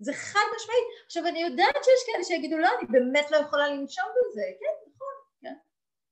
זה 0.02 0.14
חד 0.14 0.48
משמעית. 0.56 0.86
עכשיו 1.06 1.28
אני 1.28 1.42
יודעת 1.42 1.76
שיש 1.84 2.06
כאלה 2.06 2.24
שיגידו 2.24 2.58
לא, 2.58 2.70
אני 2.80 2.88
באמת 2.88 3.32
לא 3.32 3.38
יכולה 3.38 3.68
לנשום 3.68 4.06
בזה, 4.06 4.42
כן, 4.60 4.90
נכון, 4.94 5.14
כן. 5.42 5.54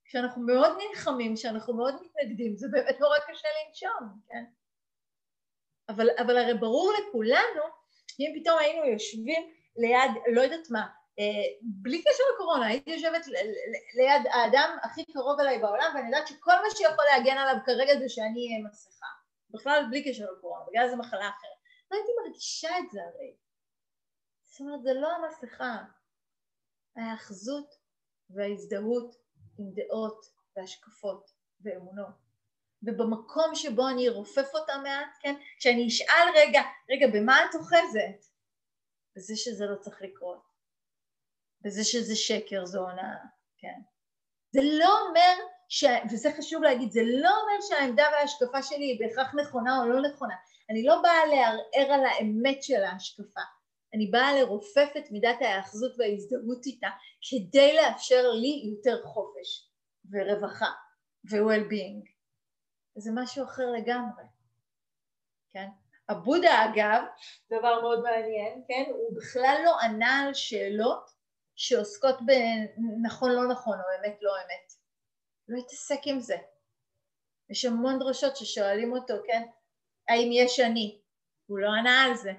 כשאנחנו 0.05 0.41
מאוד 0.41 0.71
נלחמים, 0.77 1.35
כשאנחנו 1.35 1.73
מאוד 1.73 1.95
מתנגדים, 2.01 2.55
זה 2.55 2.67
באמת 2.71 2.99
נורא 2.99 3.17
קשה 3.19 3.47
לנשום, 3.67 4.19
כן. 4.29 4.43
אבל, 5.89 6.07
אבל 6.17 6.37
הרי 6.37 6.53
ברור 6.53 6.93
לכולנו, 6.93 7.63
אם 8.19 8.39
פתאום 8.39 8.59
היינו 8.59 8.85
יושבים 8.85 9.53
ליד, 9.77 10.11
לא 10.33 10.41
יודעת 10.41 10.67
מה, 10.69 10.87
אה, 11.19 11.47
בלי 11.61 12.01
קשר 12.01 12.23
לקורונה, 12.33 12.67
הייתי 12.67 12.91
יושבת 12.91 13.27
ליד 13.97 14.27
האדם 14.31 14.77
הכי 14.83 15.05
קרוב 15.05 15.39
אליי 15.39 15.59
בעולם 15.59 15.91
ואני 15.95 16.05
יודעת 16.05 16.27
שכל 16.27 16.51
מה 16.51 16.69
שיכול 16.75 17.05
להגן 17.11 17.37
עליו 17.37 17.55
כרגע 17.65 17.99
זה 17.99 18.09
שאני 18.09 18.47
אהיה 18.47 18.67
מסכה, 18.69 19.05
בכלל 19.49 19.83
בלי 19.89 20.09
קשר 20.09 20.25
לקורונה, 20.31 20.65
בגלל 20.69 20.89
זה 20.89 20.95
מחלה 20.95 21.29
אחרת. 21.29 21.59
לא 21.91 21.97
הייתי 21.97 22.11
מרגישה 22.23 22.77
את 22.79 22.91
זה 22.91 22.99
הרי. 23.03 23.33
זאת 24.59 24.65
אומרת, 24.65 24.83
זה 24.83 24.93
לא 24.93 25.11
המסכה, 25.11 25.77
ההאחזות 26.95 27.75
וההזדהות 28.29 29.15
עם 29.59 29.65
דעות 29.73 30.25
והשקפות 30.55 31.31
ואמונות. 31.61 32.15
ובמקום 32.83 33.55
שבו 33.55 33.89
אני 33.89 34.09
ארופף 34.09 34.49
אותה 34.53 34.77
מעט, 34.83 35.17
כן? 35.21 35.35
כשאני 35.59 35.87
אשאל 35.87 36.27
רגע, 36.35 36.61
רגע, 36.89 37.07
במה 37.13 37.45
את 37.45 37.55
אוחזת? 37.55 38.25
בזה 39.15 39.35
שזה 39.35 39.65
לא 39.65 39.75
צריך 39.75 40.01
לקרות. 40.01 40.43
בזה 41.61 41.83
שזה 41.83 42.15
שקר, 42.15 42.65
זו 42.65 42.79
הונאה, 42.79 43.15
כן? 43.57 43.81
זה 44.51 44.61
לא 44.63 45.07
אומר, 45.07 45.35
ש... 45.69 45.83
וזה 46.11 46.29
חשוב 46.37 46.63
להגיד, 46.63 46.91
זה 46.91 47.01
לא 47.03 47.29
אומר 47.41 47.61
שהעמדה 47.61 48.03
וההשקפה 48.11 48.63
שלי 48.63 48.85
היא 48.85 48.99
בהכרח 48.99 49.35
נכונה 49.35 49.79
או 49.79 49.85
לא 49.85 50.09
נכונה. 50.09 50.35
אני 50.69 50.83
לא 50.83 51.01
באה 51.01 51.25
לערער 51.25 51.93
על 51.93 52.05
האמת 52.05 52.63
של 52.63 52.83
ההשקפה. 52.83 53.58
אני 53.93 54.07
באה 54.07 54.41
לרופף 54.41 54.89
את 54.97 55.11
מידת 55.11 55.37
ההאחזות 55.41 55.91
וההזדהות 55.97 56.65
איתה 56.65 56.89
כדי 57.29 57.75
לאפשר 57.75 58.31
לי 58.31 58.71
יותר 58.73 59.05
חופש 59.05 59.69
ורווחה 60.11 60.71
ו-well-being. 61.31 62.09
זה 62.97 63.11
משהו 63.15 63.45
אחר 63.45 63.71
לגמרי, 63.71 64.23
כן? 65.49 65.67
הבודה 66.09 66.65
אגב, 66.65 67.03
דבר 67.49 67.81
מאוד 67.81 68.03
מעניין, 68.03 68.63
כן? 68.67 68.83
הוא 68.91 69.15
בכלל 69.17 69.61
לא 69.65 69.79
ענה 69.81 70.19
על 70.19 70.33
שאלות 70.33 71.09
שעוסקות 71.55 72.15
בנכון 72.25 73.31
לא 73.31 73.47
נכון 73.47 73.77
או 73.77 73.83
אמת 73.99 74.17
לא 74.21 74.31
אמת. 74.37 74.73
לא 75.47 75.57
התעסק 75.59 75.99
עם 76.05 76.19
זה. 76.19 76.37
יש 77.49 77.65
המון 77.65 77.99
דרשות 77.99 78.35
ששואלים 78.35 78.93
אותו, 78.93 79.13
כן? 79.27 79.41
האם 80.09 80.29
יש 80.31 80.59
אני? 80.59 81.01
הוא 81.45 81.59
לא 81.59 81.69
ענה 81.79 82.03
על 82.03 82.15
זה. 82.15 82.31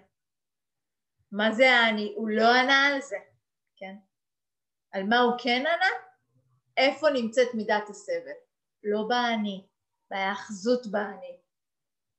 מה 1.32 1.52
זה 1.52 1.70
האני? 1.70 2.12
הוא 2.16 2.28
לא 2.30 2.54
ענה 2.54 2.86
על 2.86 3.00
זה, 3.00 3.16
כן? 3.76 3.94
על 4.92 5.02
מה 5.02 5.18
הוא 5.18 5.32
כן 5.42 5.60
ענה? 5.60 5.90
איפה 6.76 7.10
נמצאת 7.10 7.48
מידת 7.54 7.88
הסבל? 7.88 8.38
לא 8.82 9.04
באני, 9.08 9.66
בהאחזות 10.10 10.86
באני. 10.86 11.40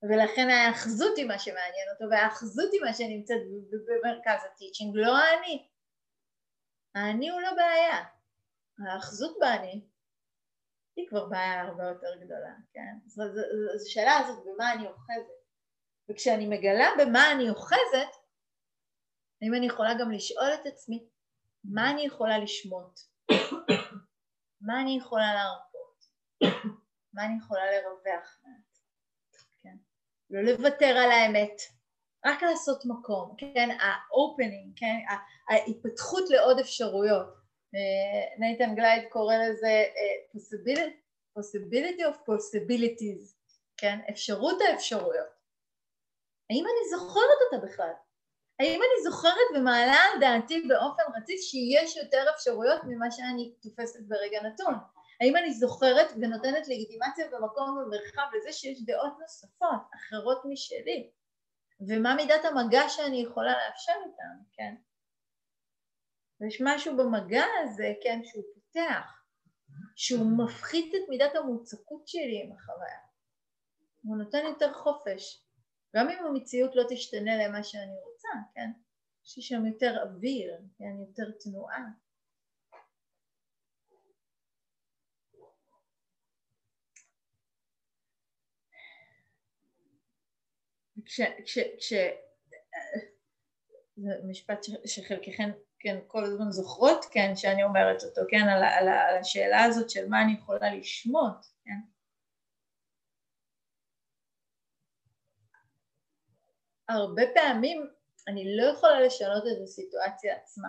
ולכן 0.04 0.50
ההאחזות 0.50 1.18
היא 1.18 1.26
מה 1.26 1.40
שמעניין 1.40 1.88
אותו, 1.94 2.06
וההאחזות 2.12 2.74
היא 2.74 2.82
מה 2.82 2.94
שנמצאת 2.94 3.42
במרכז 3.88 4.46
הטיצ'ינג, 4.46 4.96
לא 4.96 5.18
האני. 5.18 5.68
האני 6.96 7.30
הוא 7.30 7.42
לא 7.42 7.54
בעיה. 7.56 8.04
ההאחזות 8.80 9.38
באני 9.40 9.82
היא 10.96 11.08
כבר 11.10 11.26
בעיה 11.26 11.62
הרבה 11.62 11.84
יותר 11.84 12.16
גדולה, 12.16 12.54
כן? 12.74 12.94
אז 13.06 13.22
השאלה 13.88 14.18
הזאת 14.18 14.46
במה 14.46 14.74
אני 14.74 14.88
אוחזת. 14.88 15.42
וכשאני 16.10 16.48
מגלה 16.48 16.88
במה 17.00 17.32
אני 17.32 17.50
אוחזת, 17.50 18.12
האם 19.42 19.54
אני 19.56 19.66
יכולה 19.66 19.94
גם 20.00 20.12
לשאול 20.12 20.54
את 20.54 20.66
עצמי 20.66 21.06
מה 21.64 21.92
אני 21.92 22.06
יכולה 22.06 22.38
לשמוט? 22.38 23.00
מה 24.68 24.82
אני 24.82 24.98
יכולה 24.98 25.34
להרפות? 25.34 26.06
מה 27.14 27.26
אני 27.26 27.38
יכולה 27.38 27.62
לרווח 27.72 28.40
מעט? 28.44 28.78
כן? 29.64 29.76
לא 30.30 30.42
לוותר 30.42 30.98
על 30.98 31.12
האמת, 31.12 31.62
רק 32.26 32.44
לעשות 32.44 32.84
מקום, 32.86 33.36
כן? 33.38 33.72
ה-opening, 33.72 34.74
כן? 34.76 34.96
ההתפתחות 35.50 36.24
לעוד 36.30 36.60
אפשרויות. 36.60 37.28
אה, 37.76 38.38
נייתן 38.40 38.76
גלייד 38.76 39.04
קורא 39.10 39.36
לזה 39.36 39.68
אה, 39.68 40.36
possibility, 40.36 40.92
possibility 41.40 42.02
of 42.02 42.16
possibilities, 42.16 43.36
כן? 43.78 44.00
אפשרות 44.10 44.58
האפשרויות. 44.62 45.30
האם 46.50 46.64
אני 46.66 46.90
זוכרת 47.00 47.40
אותה 47.46 47.68
בכלל? 47.68 47.92
האם 48.62 48.80
אני 48.82 49.04
זוכרת 49.04 49.50
ומעלה 49.56 49.94
על 49.94 50.20
דעתי 50.20 50.62
באופן 50.68 51.04
רציף 51.18 51.42
שיש 51.42 51.98
יותר 51.98 52.26
אפשרויות 52.36 52.82
ממה 52.84 53.12
שאני 53.12 53.54
תופסת 53.62 54.00
ברגע 54.08 54.42
נתון? 54.44 54.74
האם 55.22 55.38
אני 55.38 55.54
זוכרת 55.54 56.08
ונותנת 56.16 56.68
לגיטימציה 56.68 57.28
במקום 57.32 57.70
ומרחב 57.78 58.28
לזה 58.38 58.54
שיש 58.54 58.86
דעות 58.86 59.14
נוספות, 59.22 59.82
אחרות 59.96 60.42
משלי? 60.46 61.12
ומה 61.88 62.16
מידת 62.16 62.46
המגע 62.46 62.90
שאני 62.90 63.22
יכולה 63.22 63.52
לאפשר 63.52 63.92
איתן, 63.92 64.44
כן? 64.54 64.76
ויש 66.42 66.62
משהו 66.66 66.98
במגע 66.98 67.44
הזה, 67.64 67.94
כן, 68.04 68.20
שהוא 68.24 68.44
פותח, 68.54 69.24
שהוא 69.96 70.38
מפחית 70.38 70.96
את 70.96 71.10
מידת 71.10 71.36
המוצקות 71.36 72.08
שלי 72.08 72.42
עם 72.44 72.52
החוויה. 72.58 73.00
הוא 74.04 74.18
נותן 74.18 74.46
יותר 74.46 74.74
חופש, 74.74 75.44
גם 75.96 76.10
אם 76.10 76.26
המציאות 76.26 76.76
לא 76.76 76.84
תשתנה 76.90 77.48
למה 77.48 77.64
שאני 77.64 77.96
רוצה, 78.06 78.11
כן? 78.54 78.72
יש 79.26 79.38
לי 79.38 79.44
שם 79.44 79.66
יותר 79.66 80.04
אוויר, 80.04 80.62
כן? 80.78 80.96
יותר 81.00 81.32
תנועה. 81.40 81.86
כש... 91.06 91.22
כש, 91.46 91.60
כש 91.78 91.94
זה 93.96 94.10
משפט 94.24 94.60
שחלקכם 94.86 95.50
כן, 95.80 96.00
כל 96.08 96.26
הזמן 96.26 96.52
זוכרות, 96.52 97.06
כן, 97.12 97.36
שאני 97.36 97.64
אומרת 97.64 98.04
אותו, 98.04 98.22
כן, 98.30 98.48
על, 98.50 98.64
על, 98.64 98.88
על 98.88 99.18
השאלה 99.18 99.64
הזאת 99.64 99.90
של 99.90 100.10
מה 100.10 100.22
אני 100.22 100.34
יכולה 100.34 100.76
לשמוט, 100.76 101.46
כן. 101.66 101.80
הרבה 106.90 107.22
פעמים 107.34 107.88
אני 108.28 108.58
לא 108.58 108.64
יכולה 108.64 109.02
לשנות 109.02 109.44
את 109.44 109.62
הסיטואציה 109.64 110.36
עצמה, 110.36 110.68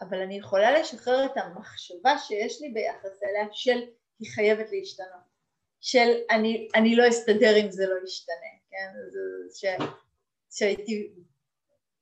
אבל 0.00 0.20
אני 0.20 0.38
יכולה 0.38 0.80
לשחרר 0.80 1.24
את 1.24 1.36
המחשבה 1.36 2.18
שיש 2.18 2.60
לי 2.60 2.68
ביחס 2.68 3.22
אליה 3.22 3.46
של 3.52 3.80
היא 4.18 4.30
חייבת 4.34 4.66
להשתנות, 4.72 5.30
של 5.80 6.08
אני, 6.30 6.68
אני 6.74 6.96
לא 6.96 7.08
אסתדר 7.08 7.56
אם 7.56 7.70
זה 7.70 7.86
לא 7.86 7.94
ישתנה, 8.04 8.50
כן, 8.70 8.92
ש, 9.54 9.64
שהייתי 10.50 11.12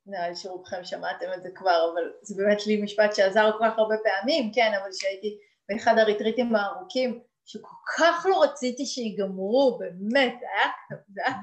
נראה 0.07 0.29
לי 0.29 0.37
שרובכם 0.37 0.85
שמעתם 0.85 1.27
את 1.37 1.42
זה 1.42 1.48
כבר, 1.55 1.90
אבל 1.92 2.12
זה 2.22 2.35
באמת 2.37 2.66
לי 2.66 2.83
משפט 2.83 3.14
שעזר 3.14 3.51
כל 3.59 3.64
כך 3.64 3.79
הרבה 3.79 3.94
פעמים, 4.05 4.53
כן, 4.55 4.72
אבל 4.81 4.92
שהייתי 4.92 5.38
באחד 5.68 5.98
הריטריטים 5.98 6.57
הארוכים, 6.57 7.22
שכל 7.44 7.77
כך 7.98 8.27
לא 8.29 8.42
רציתי 8.42 8.87
שיגמרו, 8.87 9.79
באמת, 9.79 10.35
זה 10.40 10.46
היה, 10.55 10.98
זה 11.09 11.20
היה, 11.24 11.35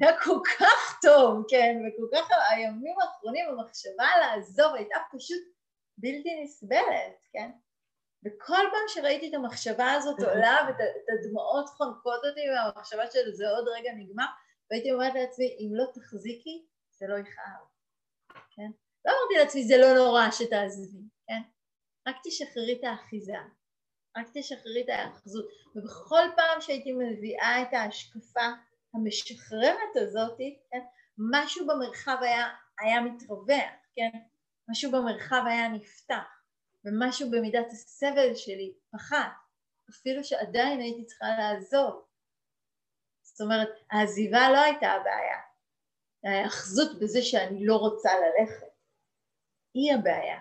היה 0.00 0.20
כל 0.20 0.38
כך 0.58 0.98
טוב, 1.02 1.44
כן, 1.48 1.76
וכל 1.80 2.16
כך 2.16 2.28
הימים 2.50 2.94
האחרונים 3.00 3.48
המחשבה 3.48 4.06
לעזוב 4.20 4.74
הייתה 4.74 4.96
פשוט 5.12 5.42
בלתי 5.98 6.42
נסבלת, 6.42 7.26
כן? 7.32 7.50
וכל 8.24 8.64
פעם 8.72 8.88
שראיתי 8.88 9.28
את 9.28 9.34
המחשבה 9.34 9.92
הזאת 9.92 10.20
עולה 10.20 10.56
ואת 10.68 10.76
הדמעות 11.08 11.68
חונקות 11.68 12.20
אותי 12.24 12.40
והמחשבה 12.50 13.10
של 13.10 13.32
זה 13.32 13.48
עוד 13.48 13.68
רגע 13.68 13.90
נגמר, 13.96 14.26
והייתי 14.70 14.92
אומרת 14.92 15.14
לעצמי, 15.14 15.56
אם 15.60 15.70
לא 15.74 15.84
תחזיקי, 15.94 16.66
זה 16.90 17.06
לא 17.08 17.18
יכאב, 17.18 17.64
כן? 18.50 18.70
לא 19.04 19.12
אמרתי 19.12 19.34
לעצמי 19.38 19.64
זה 19.64 19.78
לא 19.78 19.94
נורא 19.94 20.30
שתעזבי, 20.30 21.02
כן? 21.26 21.42
רק 22.08 22.16
תשחררי 22.24 22.78
את 22.78 22.84
האחיזה, 22.84 23.36
רק 24.16 24.26
תשחררי 24.34 24.82
את 24.84 24.88
האחזות, 24.88 25.48
ובכל 25.76 26.24
פעם 26.36 26.60
שהייתי 26.60 26.92
מביאה 26.92 27.62
את 27.62 27.72
ההשקפה 27.72 28.48
המשחררת 28.94 29.96
הזאת, 29.96 30.38
כן? 30.70 30.80
משהו 31.18 31.66
במרחב 31.66 32.16
היה, 32.20 32.48
היה 32.78 33.00
מתרווח, 33.00 33.72
כן? 33.96 34.18
משהו 34.68 34.92
במרחב 34.92 35.42
היה 35.46 35.68
נפתח, 35.68 36.42
ומשהו 36.84 37.30
במידת 37.30 37.66
הסבל 37.72 38.34
שלי 38.34 38.72
פחת, 38.92 39.32
אפילו 39.90 40.24
שעדיין 40.24 40.80
הייתי 40.80 41.04
צריכה 41.04 41.26
לעזוב. 41.38 42.04
זאת 43.22 43.40
אומרת, 43.40 43.68
העזיבה 43.90 44.50
לא 44.50 44.58
הייתה 44.58 44.86
הבעיה, 44.86 45.38
ההאחזות 46.24 47.00
בזה 47.00 47.22
שאני 47.22 47.66
לא 47.66 47.76
רוצה 47.76 48.10
ללכת, 48.20 48.66
היא 49.74 49.94
הבעיה. 49.94 50.40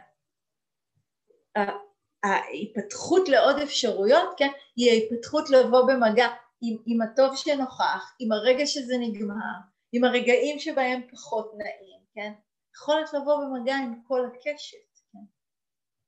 ההתפתחות 2.24 3.30
לעוד 3.30 3.56
אפשרויות, 3.60 4.34
כן, 4.38 4.50
היא 4.76 4.92
ההתפתחות 4.92 5.50
לבוא 5.50 5.88
במגע 5.88 6.28
עם, 6.64 6.78
עם 6.86 7.02
הטוב 7.02 7.36
שנוכח, 7.36 8.16
עם 8.20 8.32
הרגע 8.32 8.66
שזה 8.66 8.94
נגמר, 9.00 9.56
עם 9.92 10.04
הרגעים 10.04 10.60
שבהם 10.60 11.02
פחות 11.12 11.54
נעים, 11.58 12.00
כן, 12.14 12.34
יכולת 12.76 13.14
לבוא 13.14 13.38
במגע 13.46 13.76
עם 13.76 14.02
כל 14.08 14.26
הקשת, 14.26 14.78
כן, 15.14 15.20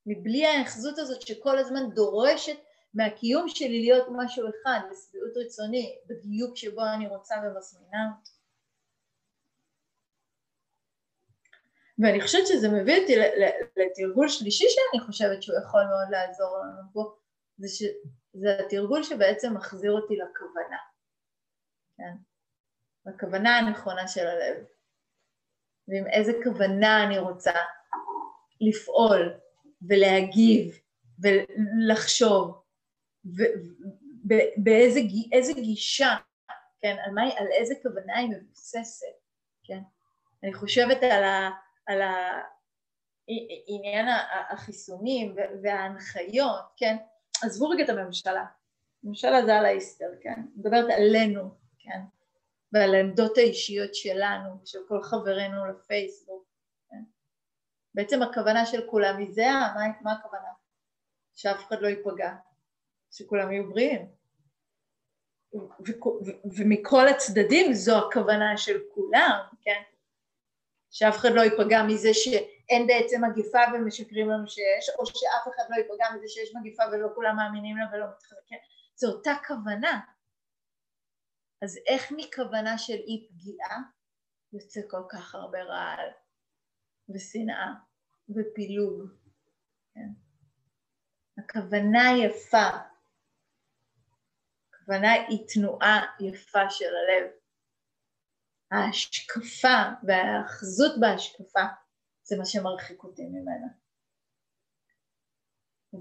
מבלי 0.06 0.46
ההאחזות 0.46 0.98
הזאת 0.98 1.22
שכל 1.22 1.58
הזמן 1.58 1.89
דורשת 1.89 2.58
מהקיום 2.94 3.50
שלי 3.50 3.82
להיות 3.82 4.08
משהו 4.12 4.48
אחד, 4.50 4.80
לשביעות 4.91 5.38
רצוני, 5.46 5.98
בדיוק 6.10 6.58
שבו 6.58 6.82
אני 6.94 7.08
רוצה 7.08 7.36
ומזמינה 7.36 8.00
אותו. 8.12 8.32
ואני 12.00 12.22
חושבת 12.22 12.48
שזה 12.48 12.70
מביא 12.70 13.02
אותי 13.02 13.15
לתרגול 13.78 14.30
שלישי 14.30 14.65
שאני 14.70 15.06
חושבת 15.06 15.44
שהוא 15.44 15.58
יכול 15.63 15.84
מאוד 15.84 16.08
לעזור 16.12 16.58
לנו 16.58 16.82
פה, 16.94 17.15
זה, 17.58 17.86
זה 18.36 18.58
התרגול 18.65 19.04
שבעצם 19.04 19.54
מחזיר 19.54 19.91
אותי 19.91 20.15
לכוונה, 20.15 20.78
כן? 21.98 22.15
לכוונה 23.06 23.58
הנכונה 23.58 24.08
של 24.08 24.28
הלב, 24.28 24.65
ועם 25.88 26.08
איזה 26.08 26.32
כוונה 26.43 27.04
אני 27.04 27.19
רוצה 27.19 27.54
לפעול 28.62 29.34
ולהגיב 29.89 30.80
ולחשוב, 31.19 32.62
ובאיזה 34.26 35.00
גישה, 35.54 36.15
כן, 36.82 36.95
על, 37.06 37.12
מה, 37.12 37.21
על 37.21 37.48
איזה 37.52 37.74
כוונה 37.84 38.17
היא 38.17 38.30
מבוססת, 38.30 39.15
כן? 39.63 39.80
אני 40.43 40.54
חושבת 40.54 41.04
על, 41.04 41.24
ה, 41.24 41.50
על 41.88 42.02
עניין 43.67 44.08
החיסונים 44.50 45.36
וההנחיות, 45.63 46.65
כן? 46.78 46.98
עזבו 47.43 47.69
רגע 47.69 47.84
את 47.84 47.89
הממשלה, 47.89 48.45
הממשלה 49.04 49.45
זה 49.45 49.56
על 49.56 49.65
האיסטר, 49.65 50.10
כן? 50.21 50.41
מדברת 50.56 50.86
עלינו, 50.98 51.50
כן? 51.80 52.00
ועל 52.74 52.95
העמדות 52.95 53.38
האישיות 53.38 53.95
שלנו, 53.95 54.50
של 54.65 54.80
כל 54.88 55.04
חברינו 55.04 55.65
לפייסבוק, 55.65 56.45
כן? 56.89 57.04
בעצם 57.93 58.21
הכוונה 58.21 58.65
של 58.65 58.88
כולם 58.89 59.17
היא 59.17 59.32
זה, 59.32 59.45
מה, 59.76 59.88
מה 60.02 60.12
הכוונה? 60.12 60.50
שאף 61.36 61.67
אחד 61.67 61.82
לא 61.82 61.88
ייפגע, 61.88 62.36
שכולם 63.12 63.52
יהיו 63.52 63.69
בריאים. 63.69 64.08
ומכל 66.58 67.08
הצדדים 67.08 67.74
זו 67.74 68.08
הכוונה 68.08 68.58
של 68.58 68.80
כולם, 68.93 69.39
כן? 69.62 69.82
שאף 70.91 71.17
אחד 71.17 71.30
לא 71.32 71.41
ייפגע 71.41 71.84
מזה 71.84 72.13
שאין 72.13 72.88
בעצם 72.88 73.26
מגיפה 73.26 73.60
ומשקרים 73.74 74.30
לנו 74.30 74.48
שיש, 74.48 74.89
או 75.00 75.06
שאף 75.06 75.48
אחד 75.56 75.63
לא 75.69 75.76
ייפגע 75.76 76.06
מזה 76.15 76.28
שיש 76.28 76.56
מגיפה 76.56 76.84
ולא 76.91 77.08
כולם 77.15 77.36
מאמינים 77.36 77.78
לה 77.78 77.86
ולא 77.93 78.06
מתחזקים, 78.15 78.58
זו 78.95 79.12
אותה 79.12 79.32
כוונה. 79.48 80.00
אז 81.62 81.80
איך 81.88 82.12
מכוונה 82.17 82.78
של 82.78 82.93
אי 82.93 83.28
פגיעה 83.30 83.82
יוצא 84.54 84.82
כל 84.88 85.04
כך 85.10 85.36
הרבה 85.36 85.63
רעל 85.63 86.10
ושנאה 87.10 87.74
ופילוג? 88.30 89.10
כן? 89.93 90.10
הכוונה 91.38 92.04
יפה, 92.24 92.69
הכוונה 94.69 95.12
היא 95.12 95.48
תנועה 95.54 96.06
יפה 96.19 96.69
של 96.69 96.86
הלב. 96.95 97.32
ההשקפה 98.75 99.77
וההאחזות 100.03 100.99
בהשקפה 100.99 101.63
זה 102.23 102.38
מה 102.38 102.45
שמרחיק 102.45 103.03
אותי 103.03 103.25
ממנה. 103.25 103.67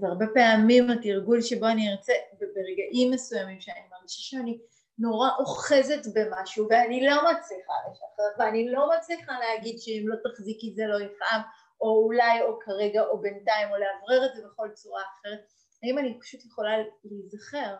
והרבה 0.01 0.25
פעמים 0.33 0.89
התרגול 0.89 1.41
שבו 1.41 1.67
אני 1.67 1.91
ארצה 1.91 2.13
ברגעים 2.39 3.11
מסוימים 3.11 3.61
שאני 3.61 3.79
מרגישה 3.91 4.21
שאני 4.21 4.59
נורא 4.97 5.29
אוחזת 5.39 6.01
במשהו 6.13 6.67
ואני 6.69 7.05
לא 7.05 7.15
מצליחה 7.15 7.73
לשחרר 7.91 8.25
ואני 8.39 8.71
לא 8.71 8.89
מצליחה 8.97 9.33
להגיד 9.39 9.79
שאם 9.79 10.05
לא 10.07 10.15
תחזיקי 10.23 10.73
זה 10.75 10.83
לא 10.87 10.95
יכאב 10.95 11.41
או 11.81 12.05
אולי 12.05 12.41
או 12.41 12.59
כרגע 12.59 13.01
או 13.01 13.21
בינתיים 13.21 13.69
או 13.69 13.75
לאוורר 13.75 14.25
את 14.25 14.35
זה 14.35 14.41
בכל 14.47 14.69
צורה 14.73 15.01
אחרת 15.01 15.39
האם 15.83 15.97
אני 15.97 16.19
פשוט 16.21 16.45
יכולה 16.45 16.71
להיזכר 17.03 17.75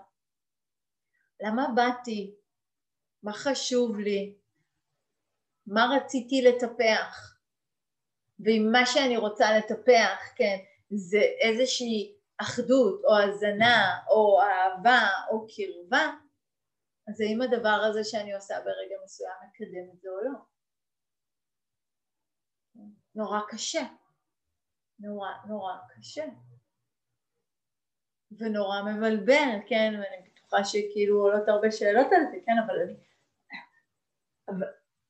למה 1.40 1.68
באתי? 1.76 2.36
מה 3.24 3.34
חשוב 3.34 4.00
לי? 4.00 4.36
מה 5.68 5.90
רציתי 5.96 6.42
לטפח, 6.42 7.38
ואם 8.40 8.70
מה 8.72 8.86
שאני 8.86 9.18
רוצה 9.18 9.46
לטפח, 9.58 10.20
כן, 10.36 10.58
זה 10.90 11.22
איזושהי 11.42 12.16
אחדות 12.38 13.02
או 13.04 13.18
הזנה 13.18 14.00
או 14.10 14.42
אהבה 14.42 15.08
או 15.30 15.48
קרבה, 15.48 16.12
אז 17.08 17.22
האם 17.22 17.42
הדבר 17.42 17.80
הזה 17.90 18.04
שאני 18.04 18.34
עושה 18.34 18.56
ברגע 18.60 18.96
מסוים 19.04 19.34
מקדם 19.48 19.92
את 19.94 20.02
זה 20.02 20.10
או 20.10 20.22
לא? 20.24 20.40
נורא 23.16 23.40
קשה, 23.50 23.84
נורא 25.00 25.30
נורא 25.48 25.74
קשה, 25.98 26.26
ונורא 28.32 28.82
מבלבל, 28.82 29.60
כן, 29.68 29.94
ואני 29.94 30.30
בטוחה 30.30 30.64
שכאילו 30.64 31.22
עולות 31.22 31.48
הרבה 31.48 31.72
שאלות 31.72 32.08
על 32.12 32.32
זה, 32.32 32.38
כן, 32.46 32.52
אבל 32.66 32.76
אני... 32.82 32.94
אבל, 34.48 34.68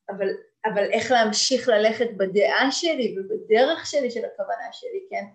אבל, 0.10 0.28
אבל 0.66 0.92
איך 0.92 1.12
להמשיך 1.12 1.68
ללכת 1.68 2.08
בדעה 2.18 2.72
שלי 2.72 3.16
ובדרך 3.18 3.86
שלי 3.86 4.12
של 4.12 4.26
הכוונה 4.26 4.70
שלי, 4.72 5.08
כן? 5.10 5.26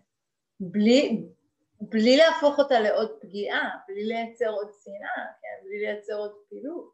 בלי, 0.60 1.24
בלי 1.80 2.16
להפוך 2.16 2.58
אותה 2.58 2.80
לעוד 2.80 3.10
פגיעה, 3.20 3.78
בלי 3.88 4.04
לייצר 4.04 4.50
עוד 4.50 4.70
שנאה, 4.84 5.26
כן? 5.40 5.66
בלי 5.66 5.78
לייצר 5.78 6.14
עוד 6.14 6.32
פעילות, 6.48 6.92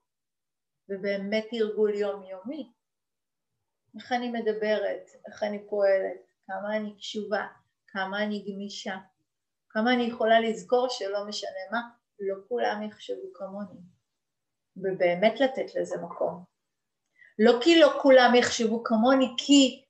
ובאמת 0.89 1.47
תרגול 1.51 1.95
יומיומי. 1.95 2.73
איך 3.97 4.13
אני 4.13 4.29
מדברת, 4.29 5.11
איך 5.27 5.43
אני 5.43 5.67
פועלת, 5.69 6.27
כמה 6.47 6.77
אני 6.77 6.97
קשובה, 6.97 7.47
כמה 7.87 8.23
אני 8.23 8.45
גמישה, 8.49 8.97
כמה 9.71 9.95
אני 9.95 10.03
יכולה 10.03 10.41
לזכור 10.41 10.87
שלא 10.91 11.25
משנה 11.29 11.61
מה, 11.73 11.81
לא 12.21 12.37
כולם 12.49 12.83
יחשבו 12.83 13.33
כמוני, 13.35 13.81
ובאמת 14.77 15.41
לתת 15.41 15.75
לזה 15.75 15.97
מקום. 16.03 16.56
לא 17.39 17.59
כי 17.63 17.81
לא 17.81 17.99
כולם 18.03 18.35
יחשבו 18.35 18.85
כמוני, 18.85 19.35
כי 19.39 19.85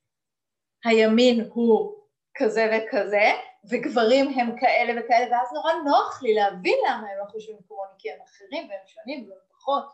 הימין 0.85 1.49
הוא 1.53 1.95
כזה 2.37 2.69
וכזה, 2.71 3.27
וגברים 3.69 4.39
הם 4.39 4.59
כאלה 4.59 5.01
וכאלה, 5.01 5.31
ואז 5.31 5.53
נורא 5.53 5.73
נוח 5.85 6.23
לי 6.23 6.33
להבין 6.33 6.77
למה 6.87 7.07
הם 7.09 7.17
לא 7.19 7.25
חושבים 7.25 7.57
כמוני, 7.67 7.91
כי 7.97 8.11
הם 8.11 8.19
אחרים 8.21 8.69
והם 8.69 8.87
שונים 8.87 9.29
והם 9.29 9.39
פחות, 9.49 9.85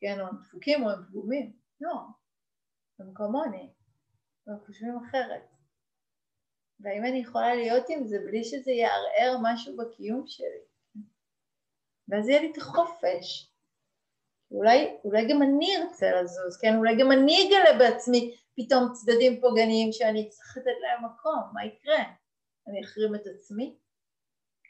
כן, 0.00 0.20
או 0.20 0.26
הם 0.26 0.36
דפוקים 0.42 0.84
או 0.84 0.90
הם 0.90 1.04
פגומים, 1.08 1.52
לא, 1.80 1.94
הם 2.98 3.14
כמוני, 3.14 3.70
הם 4.46 4.54
חושבים 4.66 4.96
אחרת. 4.96 5.42
והאם 6.80 7.04
אני 7.04 7.18
יכולה 7.18 7.54
להיות 7.54 7.84
עם 7.88 8.06
זה 8.06 8.18
בלי 8.26 8.44
שזה 8.44 8.70
יערער 8.70 9.36
משהו 9.42 9.76
בקיום 9.76 10.24
שלי? 10.26 10.60
ואז 12.08 12.28
יהיה 12.28 12.40
לי 12.40 12.52
את 12.52 12.58
החופש. 12.58 13.49
אולי, 14.50 14.96
אולי 15.04 15.28
גם 15.28 15.42
אני 15.42 15.76
ארצה 15.76 16.22
לזוז, 16.22 16.58
כן? 16.60 16.76
אולי 16.76 16.96
גם 17.00 17.12
אני 17.12 17.48
אגלה 17.48 17.78
בעצמי 17.78 18.36
פתאום 18.56 18.92
צדדים 18.92 19.40
פוגעניים 19.40 19.92
שאני 19.92 20.28
צריך 20.28 20.56
לתת 20.56 20.76
להם 20.80 21.04
מקום, 21.04 21.42
מה 21.52 21.64
יקרה? 21.64 22.04
אני 22.68 22.84
אחרים 22.84 23.14
את 23.14 23.26
עצמי? 23.26 23.76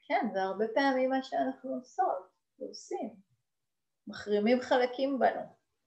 כן, 0.08 0.26
זה 0.32 0.42
הרבה 0.42 0.64
פעמים 0.74 1.10
מה 1.10 1.22
שאנחנו 1.22 1.74
עושות 1.74 2.28
ועושים. 2.58 3.14
מחרימים 4.06 4.60
חלקים 4.60 5.18
בנו, 5.18 5.40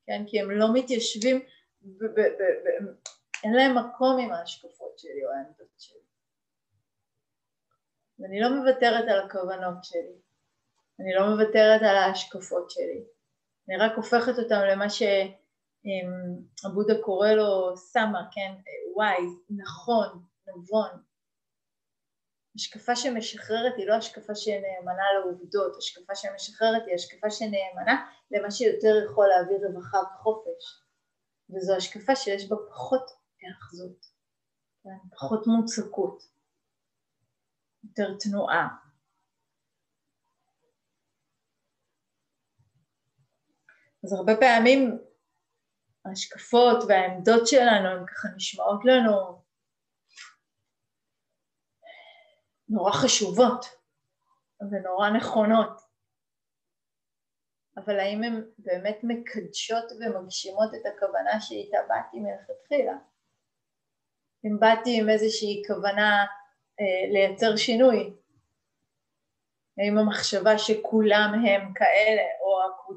כן? 0.06 0.24
כי 0.28 0.40
הם 0.40 0.52
לא 0.52 0.74
מתיישבים, 0.74 1.46
אין 3.44 3.54
להם 3.54 3.78
מקום 3.78 4.20
עם 4.20 4.32
ההשקפות 4.32 5.00
שלי 5.00 5.26
או 5.26 5.32
העמדות 5.32 5.74
שלי. 5.78 6.00
ואני 8.20 8.40
לא 8.40 8.50
מוותרת 8.50 9.06
על 9.10 9.26
הכוונות 9.26 9.84
שלי, 9.84 10.16
אני 11.00 11.14
לא 11.14 11.30
מוותרת 11.30 11.82
על 11.82 11.96
ההשקפות 11.96 12.70
שלי, 12.70 13.04
אני 13.70 13.78
רק 13.78 13.92
הופכת 13.96 14.40
אותם 14.40 14.62
למה 14.72 14.86
שעבודה 14.90 16.94
קורא 17.02 17.30
לו 17.30 17.78
סמה, 17.78 18.28
כן, 18.32 18.54
וואי, 18.96 19.18
נכון, 19.50 20.24
נבון. 20.48 20.90
השקפה 22.56 22.96
שמשחררת 22.96 23.74
היא 23.78 23.88
לא 23.88 23.94
השקפה 23.94 24.36
שנאמנה 24.36 25.04
לעובדות, 25.20 25.78
השקפה 25.78 26.16
שמשחררת 26.16 26.84
היא 26.86 26.96
השקפה 26.96 27.30
שנאמנה 27.30 28.06
למה 28.32 28.52
שיותר 28.52 29.06
יכול 29.06 29.28
להביא 29.28 29.68
רווחה 29.68 29.98
וחופש. 29.98 30.84
וזו 31.50 31.76
השקפה 31.76 32.16
שיש 32.16 32.50
בה 32.50 32.56
פחות 32.70 33.12
היאחזות, 33.40 34.06
כן? 34.84 35.16
פחות 35.16 35.48
מוצקות. 35.48 36.24
יותר 37.84 38.18
תנועה. 38.20 38.68
אז 44.04 44.14
הרבה 44.14 44.34
פעמים 44.40 44.98
ההשקפות 46.06 46.84
והעמדות 46.88 47.48
שלנו 47.48 47.88
הן 47.88 48.06
ככה 48.06 48.28
נשמעות 48.36 48.86
לנו 48.86 49.42
נורא 52.70 52.92
חשובות 52.92 53.66
ונורא 54.72 55.10
נכונות, 55.10 55.82
אבל 57.78 58.00
האם 58.00 58.24
הן 58.24 58.44
באמת 58.58 58.98
מקדשות 59.04 59.92
ומגשימות 59.92 60.70
את 60.76 60.86
הכוונה 60.86 61.42
שאיתה 61.42 61.78
באתי 61.88 62.20
מלכתחילה? 62.20 62.94
אם 64.46 64.60
באתי 64.60 65.02
עם 65.02 65.10
איזושהי 65.10 65.62
כוונה 65.68 66.26
אה, 66.80 67.12
לייצר 67.12 67.56
שינוי. 67.56 68.14
האם 69.78 69.98
המחשבה 69.98 70.58
שכולם 70.58 71.34
הם 71.34 71.74
כאלה, 71.74 72.22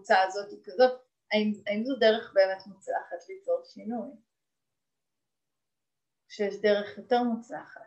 הקבוצה 0.06 0.22
הזאת 0.22 0.50
היא 0.50 0.58
כזאת, 0.64 1.00
האם, 1.32 1.52
האם 1.66 1.84
זו 1.84 1.96
דרך 1.96 2.32
באמת 2.34 2.66
מוצלחת 2.66 3.28
ליצור 3.28 3.62
שינוי? 3.64 4.10
שיש 6.28 6.60
דרך 6.60 6.98
יותר 6.98 7.22
מוצלחת. 7.22 7.80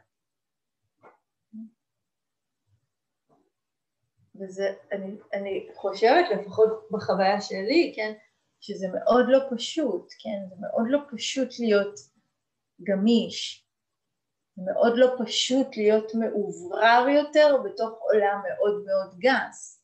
וזה, 4.36 4.74
אני, 4.91 5.17
אני 5.34 5.70
חושבת, 5.76 6.26
לפחות 6.32 6.88
בחוויה 6.91 7.41
שלי, 7.41 7.93
כן, 7.95 8.13
שזה 8.59 8.88
מאוד 8.93 9.26
לא 9.28 9.39
פשוט, 9.55 10.13
כן, 10.20 10.49
זה 10.49 10.55
מאוד 10.59 10.86
לא 10.89 10.99
פשוט 11.11 11.49
להיות 11.59 11.99
גמיש, 12.84 13.67
מאוד 14.57 14.93
לא 14.95 15.15
פשוט 15.24 15.78
להיות 15.78 16.11
מאוברר 16.15 17.09
יותר 17.09 17.57
בתוך 17.63 17.99
עולם 18.01 18.41
מאוד 18.47 18.86
מאוד 18.86 19.20
גס. 19.20 19.78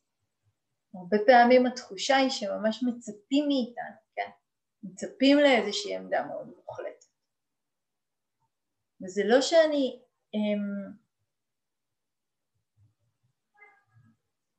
הרבה 0.97 1.17
פעמים 1.25 1.65
התחושה 1.65 2.15
היא 2.15 2.29
שממש 2.29 2.83
מצפים 2.83 3.45
מאיתנו, 3.47 3.95
כן? 4.15 4.29
מצפים 4.83 5.37
לאיזושהי 5.37 5.95
עמדה 5.95 6.25
מאוד 6.25 6.47
מוחלטת. 6.47 7.05
וזה 9.01 9.21
לא 9.25 9.41
שאני 9.41 9.99
אמ, 10.33 10.93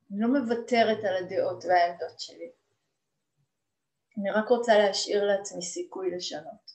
לא 0.09 0.27
מוותרת 0.27 1.03
על 1.03 1.25
הדעות 1.25 1.65
והעמדות 1.65 2.19
שלי. 2.19 2.51
אני 4.17 4.31
רק 4.31 4.49
רוצה 4.49 4.77
להשאיר 4.77 5.25
לעצמי 5.25 5.61
סיכוי 5.61 6.15
לשנות 6.15 6.71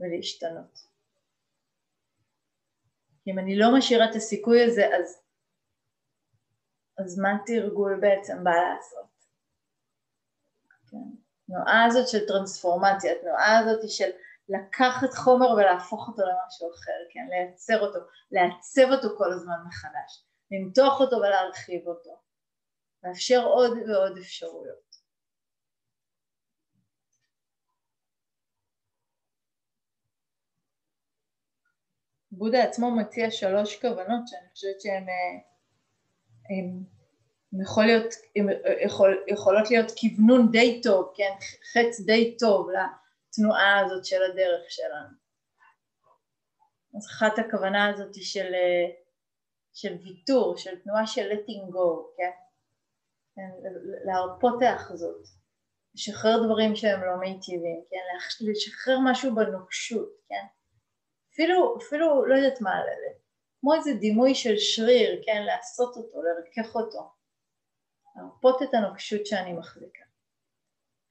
ולהשתנות. 0.00 0.94
אם 3.26 3.38
אני 3.38 3.58
לא 3.58 3.66
משאירה 3.78 4.10
את 4.10 4.16
הסיכוי 4.16 4.64
הזה, 4.64 4.82
אז, 4.96 5.23
אז 6.98 7.18
מה 7.18 7.28
תרגול 7.46 8.00
בעצם 8.00 8.44
בא 8.44 8.50
לעשות? 8.50 9.06
כן. 10.90 11.24
התנועה 11.42 11.84
הזאת 11.84 12.08
של 12.08 12.26
טרנספורמציה, 12.26 13.12
התנועה 13.12 13.58
הזאת 13.58 13.90
של 13.90 14.10
לקחת 14.48 15.14
חומר 15.14 15.50
ולהפוך 15.50 16.08
אותו 16.08 16.22
למשהו 16.22 16.70
אחר, 16.74 17.00
כן? 17.10 17.26
לייצר 17.30 17.80
אותו, 17.80 17.98
לעצב 18.30 18.92
אותו 18.92 19.18
כל 19.18 19.32
הזמן 19.32 19.56
מחדש, 19.68 20.24
למתוח 20.50 21.00
אותו 21.00 21.16
ולהרחיב 21.16 21.86
אותו, 21.86 22.20
לאפשר 23.04 23.44
עוד 23.44 23.72
ועוד 23.88 24.18
אפשרויות. 24.18 24.84
בודה 32.32 32.64
עצמו 32.64 32.90
מציע 32.90 33.30
שלוש 33.30 33.80
כוונות 33.80 34.28
שאני 34.28 34.50
חושבת 34.52 34.80
שהן 34.80 35.06
יכול 37.62 37.84
להיות, 37.84 38.14
יכול, 38.84 39.24
יכולות 39.28 39.70
להיות 39.70 39.92
כוונון 40.00 40.50
די 40.52 40.80
טוב, 40.82 41.12
כן, 41.16 41.32
חץ 41.72 42.00
די 42.00 42.36
טוב 42.38 42.68
לתנועה 42.70 43.80
הזאת 43.80 44.04
של 44.04 44.22
הדרך 44.22 44.64
שלנו. 44.68 45.24
אז 46.96 47.06
אחת 47.06 47.38
הכוונה 47.38 47.90
הזאת 47.90 48.14
של, 48.14 48.52
של 49.72 49.96
ויתור, 50.02 50.56
של 50.56 50.80
תנועה 50.80 51.06
של 51.06 51.30
letting 51.30 51.72
go, 51.72 52.16
כן, 52.16 52.30
כן 53.34 53.50
להרפות 54.04 54.62
האחזות, 54.62 55.22
לשחרר 55.94 56.44
דברים 56.46 56.76
שהם 56.76 57.00
לא 57.00 57.16
מיטיבים, 57.20 57.84
כן, 57.90 57.96
לשחרר 58.40 58.98
משהו 59.04 59.34
בנוקשות, 59.34 60.08
כן, 60.28 60.46
אפילו, 61.32 61.78
אפילו 61.78 62.26
לא 62.26 62.34
יודעת 62.34 62.60
מה, 62.60 62.70
כמו 63.64 63.74
איזה 63.74 63.92
דימוי 63.92 64.34
של 64.34 64.58
שריר, 64.58 65.22
כן, 65.26 65.42
לעשות 65.42 65.96
אותו, 65.96 66.22
לרכך 66.22 66.74
אותו, 66.74 67.10
להרפות 68.16 68.62
את 68.62 68.74
הנוקשות 68.74 69.26
שאני 69.26 69.52
מחזיקה. 69.52 70.04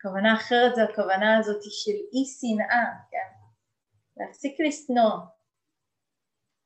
כוונה 0.01 0.35
אחרת 0.35 0.75
זה 0.75 0.83
הכוונה 0.83 1.37
הזאת 1.37 1.63
של 1.63 1.91
אי 1.91 2.25
שנאה, 2.25 2.85
כן, 3.11 3.27
להפסיק 4.17 4.59
לשנוא, 4.59 5.11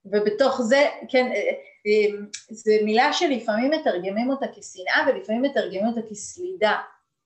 ובתוך 0.06 0.62
זה, 0.62 0.86
כן, 1.10 1.26
אה, 1.26 1.52
אה, 1.88 2.26
זו 2.50 2.72
מילה 2.86 3.14
שלפעמים 3.14 3.72
מתרגמים 3.72 4.30
אותה 4.30 4.46
כשנאה 4.48 5.08
ולפעמים 5.08 5.42
מתרגמים 5.42 5.88
אותה 5.88 6.02
כסלידה, 6.10 6.78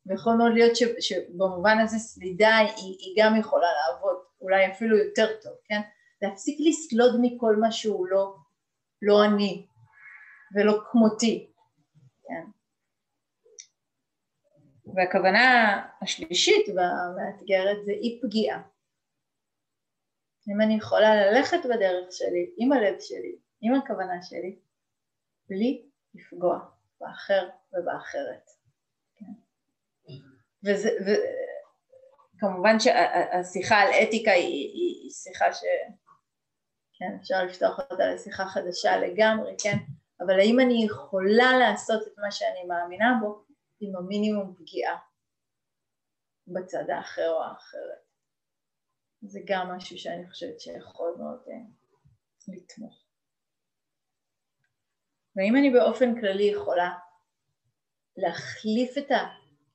ויכול 0.06 0.34
מאוד 0.34 0.54
להיות 0.54 0.76
ש, 0.76 0.84
שבמובן 1.00 1.78
הזה 1.80 2.00
סלידה 2.00 2.58
היא, 2.58 2.98
היא 3.00 3.16
גם 3.18 3.40
יכולה 3.40 3.68
לעבוד, 3.72 4.16
אולי 4.42 4.68
אפילו 4.68 4.98
יותר 4.98 5.28
טוב, 5.42 5.54
כן? 5.66 5.82
להפסיק 6.22 6.58
לסלוד 6.60 7.16
מכל 7.22 7.56
מה 7.56 7.72
שהוא 7.72 8.08
לא, 8.08 8.36
לא 9.02 9.26
אני 9.26 9.68
ולא 10.56 10.82
כמותי, 10.92 11.52
כן. 12.24 12.46
והכוונה 14.96 15.78
השלישית 16.02 16.66
והמאתגרת 16.70 17.86
זה 17.86 17.92
אי 17.92 18.20
פגיעה. 18.24 18.62
אם 20.50 20.62
אני 20.62 20.76
יכולה 20.76 21.16
ללכת 21.16 21.58
בדרך 21.66 22.12
שלי, 22.12 22.54
עם 22.58 22.72
הלב 22.72 23.00
שלי, 23.00 23.36
עם 23.62 23.74
הכוונה 23.74 24.22
שלי, 24.22 24.60
בלי 25.50 25.86
לפגוע 26.14 26.60
באחר 27.00 27.50
ובאחרת. 27.74 28.50
כן. 29.16 29.34
וזה, 30.64 30.90
וכמובן 32.36 32.80
שהשיחה 32.80 33.76
על 33.76 33.90
אתיקה 34.04 34.32
היא, 34.32 34.44
היא, 34.44 35.04
היא 35.04 35.12
שיחה 35.12 35.54
ש... 35.54 35.64
כן, 37.02 37.18
אפשר 37.22 37.44
לפתוח 37.44 37.80
אותה 37.80 38.14
לשיחה 38.14 38.46
חדשה 38.46 38.98
לגמרי, 38.98 39.56
כן, 39.64 39.78
אבל 40.20 40.40
האם 40.40 40.60
אני 40.60 40.86
יכולה 40.86 41.58
לעשות 41.60 42.08
את 42.08 42.18
מה 42.18 42.32
שאני 42.32 42.64
מאמינה 42.68 43.18
בו 43.22 43.44
עם 43.80 43.96
המינימום 43.96 44.56
פגיעה 44.56 44.98
בצד 46.48 46.90
האחר 46.90 47.30
או 47.30 47.44
האחרת. 47.44 48.02
זה 49.22 49.40
גם 49.46 49.68
משהו 49.68 49.98
שאני 49.98 50.30
חושבת 50.30 50.60
שיכול 50.60 51.16
מאוד 51.18 51.40
אה, 51.48 51.54
לתמוך. 52.48 53.06
והאם 55.36 55.56
אני 55.56 55.70
באופן 55.70 56.22
כללי 56.22 56.44
יכולה 56.44 56.98
להחליף 58.18 58.98
את 58.98 59.12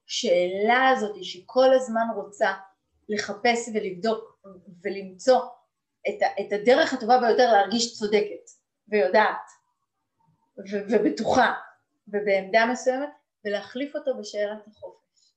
השאלה 0.07 0.89
הזאת 0.89 1.25
שכל 1.25 1.75
הזמן 1.75 2.07
רוצה 2.15 2.55
לחפש 3.09 3.69
ולבדוק 3.75 4.45
ולמצוא 4.83 5.41
את, 6.09 6.23
את 6.41 6.53
הדרך 6.53 6.93
הטובה 6.93 7.19
ביותר 7.21 7.53
להרגיש 7.53 7.99
צודקת 7.99 8.51
ויודעת 8.89 9.47
ו, 10.59 10.77
ובטוחה 10.91 11.55
ובעמדה 12.09 12.67
מסוימת 12.73 13.09
ולהחליף 13.45 13.97
אותו 13.97 14.19
בשאלת 14.19 14.67
החופש. 14.67 15.35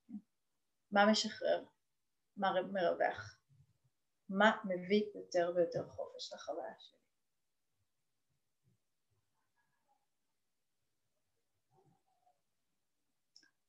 מה 0.92 1.06
משחרר? 1.12 1.64
מה 2.38 2.62
מרווח? 2.62 3.40
מה 4.30 4.52
מביא 4.66 5.04
יותר 5.16 5.52
ויותר 5.56 5.88
חופש 5.88 6.34
לחוויה 6.34 6.74
שלי? 6.80 7.00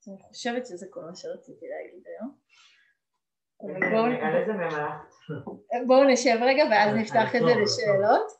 אז 0.01 0.09
אני 0.09 0.23
חושבת 0.23 0.67
שזה 0.67 0.87
כל 0.91 1.01
מה 1.05 1.17
שרציתי 1.17 1.67
להגיד 1.69 2.07
היום. 2.07 2.40
בואו 5.87 6.05
נשב 6.05 6.39
רגע 6.43 6.65
ואז 6.71 6.97
נפתח 6.97 7.35
את 7.37 7.41
זה 7.41 7.55
לשאלות. 7.63 8.31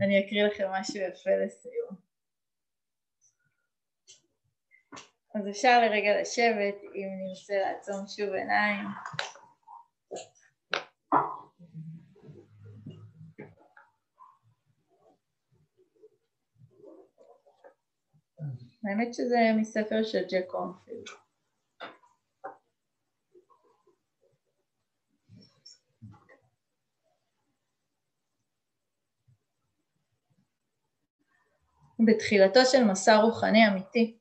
אני 0.00 0.26
אקריא 0.26 0.44
לכם 0.44 0.68
משהו 0.70 0.96
יפה 0.96 1.30
לסיום. 1.44 2.10
אז 5.34 5.48
אפשר 5.50 5.80
לרגע 5.80 6.20
לשבת 6.20 6.74
אם 6.94 7.08
נרצה 7.28 7.54
לעצום 7.54 8.06
שוב 8.08 8.34
עיניים. 8.34 8.86
האמת 18.84 19.14
שזה 19.14 19.36
מספר 19.56 20.02
של 20.02 20.24
ג'ק 20.30 20.46
קורנפילד. 20.46 21.04
בתחילתו 32.06 32.60
של 32.64 32.84
מסע 32.84 33.16
רוחני 33.16 33.68
אמיתי, 33.68 34.18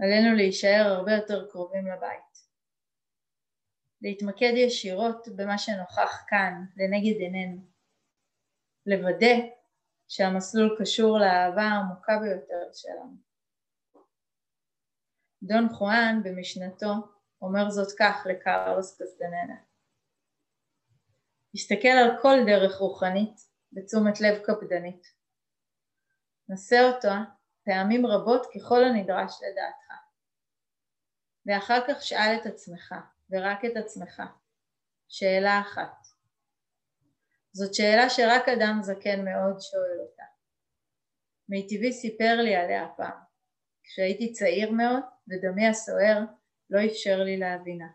עלינו 0.00 0.36
להישאר 0.36 0.84
הרבה 0.86 1.12
יותר 1.12 1.48
קרובים 1.50 1.86
לבית. 1.86 2.46
להתמקד 4.02 4.52
ישירות 4.56 5.28
במה 5.36 5.58
שנוכח 5.58 6.24
כאן, 6.28 6.64
לנגד 6.76 7.20
עינינו. 7.20 7.60
לוודא 8.86 9.34
שהמסלול 10.08 10.76
קשור 10.80 11.18
לאהבה 11.18 11.62
העמוקה 11.62 12.12
ביותר 12.18 12.72
שלנו. 12.72 13.16
דון 15.42 15.68
חואן 15.68 16.20
במשנתו 16.24 16.92
אומר 17.42 17.70
זאת 17.70 17.98
כך 17.98 18.26
לקרלוס 18.30 19.02
קסטננה: 19.02 19.56
הסתכל 21.54 21.88
על 21.88 22.10
כל 22.22 22.36
דרך 22.46 22.78
רוחנית 22.78 23.40
בתשומת 23.72 24.20
לב 24.20 24.38
קפדנית. 24.44 25.15
נסה 26.48 26.80
אותה 26.82 27.22
פעמים 27.64 28.06
רבות 28.06 28.46
ככל 28.54 28.84
הנדרש 28.84 29.40
לדעתך. 29.42 29.92
ואחר 31.46 31.80
כך 31.88 32.02
שאל 32.02 32.36
את 32.40 32.46
עצמך, 32.46 32.94
ורק 33.30 33.64
את 33.64 33.76
עצמך, 33.76 34.22
שאלה 35.08 35.60
אחת. 35.60 36.06
זאת 37.52 37.74
שאלה 37.74 38.10
שרק 38.10 38.48
אדם 38.48 38.78
זקן 38.82 39.24
מאוד 39.24 39.60
שואל 39.60 40.00
אותה. 40.00 40.22
מיטיבי 41.48 41.92
סיפר 41.92 42.36
לי 42.42 42.56
עליה 42.56 42.88
פעם. 42.96 43.18
כשהייתי 43.82 44.32
צעיר 44.32 44.70
מאוד 44.70 45.02
ודמי 45.28 45.66
הסוער 45.66 46.18
לא 46.70 46.80
אפשר 46.86 47.22
לי 47.22 47.36
להבינה. 47.36 47.88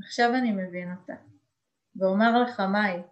עכשיו 0.00 0.30
אני 0.34 0.52
מבין 0.52 0.92
אותה, 0.92 1.14
ואומר 1.96 2.42
לך 2.42 2.60
מהי. 2.60 3.02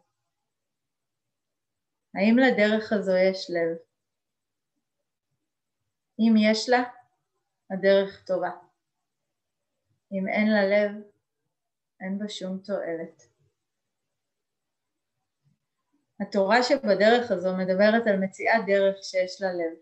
האם 2.14 2.36
לדרך 2.38 2.92
הזו 2.92 3.16
יש 3.16 3.50
לב? 3.50 3.91
אם 6.22 6.34
יש 6.36 6.68
לה, 6.68 6.82
הדרך 7.70 8.24
טובה. 8.26 8.50
אם 10.12 10.28
אין 10.28 10.50
לה 10.50 10.64
לב, 10.64 11.02
אין 12.00 12.18
בה 12.18 12.28
שום 12.28 12.58
תועלת. 12.64 13.22
התורה 16.20 16.62
שבדרך 16.62 17.30
הזו 17.30 17.56
מדברת 17.56 18.06
על 18.06 18.16
מציאת 18.20 18.62
דרך 18.66 18.96
שיש 19.02 19.42
לה 19.42 19.52
לב. 19.52 19.74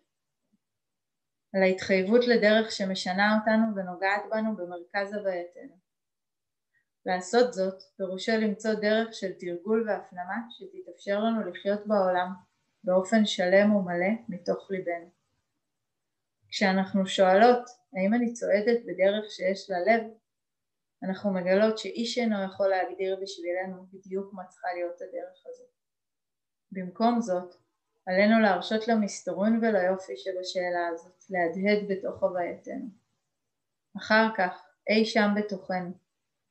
על 1.55 1.63
ההתחייבות 1.63 2.25
לדרך 2.27 2.73
שמשנה 2.73 3.39
אותנו 3.39 3.77
ונוגעת 3.77 4.23
בנו 4.31 4.57
במרכז 4.57 5.15
הווייתנו. 5.15 5.77
לעשות 7.07 7.53
זאת 7.53 7.83
פירושו 7.97 8.33
למצוא 8.41 8.75
דרך 8.75 9.15
של 9.15 9.33
תרגול 9.39 9.89
והפנמה 9.89 10.39
שתתאפשר 10.51 11.19
לנו 11.19 11.51
לחיות 11.51 11.87
בעולם 11.87 12.33
באופן 12.85 13.27
שלם 13.27 13.75
ומלא 13.75 14.13
מתוך 14.29 14.71
ליבנו. 14.71 15.20
כשאנחנו 16.51 17.07
שואלות 17.07 17.71
האם 17.97 18.15
אני 18.15 18.33
צועדת 18.33 18.81
בדרך 18.87 19.31
שיש 19.31 19.71
לה 19.71 19.81
לב, 19.81 20.03
אנחנו 21.03 21.33
מגלות 21.33 21.79
שאיש 21.79 22.19
אינו 22.19 22.45
יכול 22.45 22.69
להגדיר 22.69 23.19
בשבילנו 23.23 23.87
בדיוק 23.93 24.33
מה 24.33 24.45
צריכה 24.45 24.69
להיות 24.75 25.01
הדרך 25.01 25.47
הזאת. 25.47 25.71
במקום 26.73 27.21
זאת, 27.21 27.55
עלינו 28.07 28.41
להרשות 28.41 28.89
למסתורין 28.89 29.59
וליופי 29.63 30.17
שבשאלה 30.17 30.89
הזאת 30.89 31.25
להדהד 31.31 31.89
בתוך 31.89 32.23
הווייתנו. 32.23 32.89
אחר 33.97 34.27
כך, 34.37 34.63
אי 34.89 35.05
שם 35.05 35.29
בתוכנו, 35.37 35.91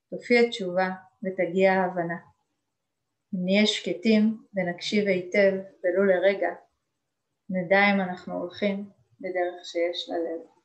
תופיע 0.10 0.50
תשובה 0.50 0.89
ותגיע 1.24 1.72
ההבנה. 1.72 2.18
אם 3.34 3.39
נהיה 3.45 3.66
שקטים 3.66 4.43
ונקשיב 4.54 5.08
היטב 5.08 5.54
ולו 5.84 6.06
לרגע, 6.06 6.50
נדע 7.50 7.80
אם 7.93 8.02
אנחנו 8.02 8.34
הולכים 8.34 8.89
בדרך 9.22 9.65
שיש 9.65 10.09
ללב. 10.09 10.59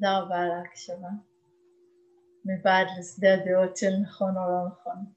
תודה 0.00 0.18
רבה 0.18 0.36
על 0.38 0.50
ההקשבה. 0.50 1.08
מבעד 2.44 2.86
לשדה 2.98 3.34
הדעות 3.34 3.76
של 3.76 3.90
נכון 4.02 4.36
או 4.36 4.42
לא 4.50 4.66
נכון. 4.66 5.12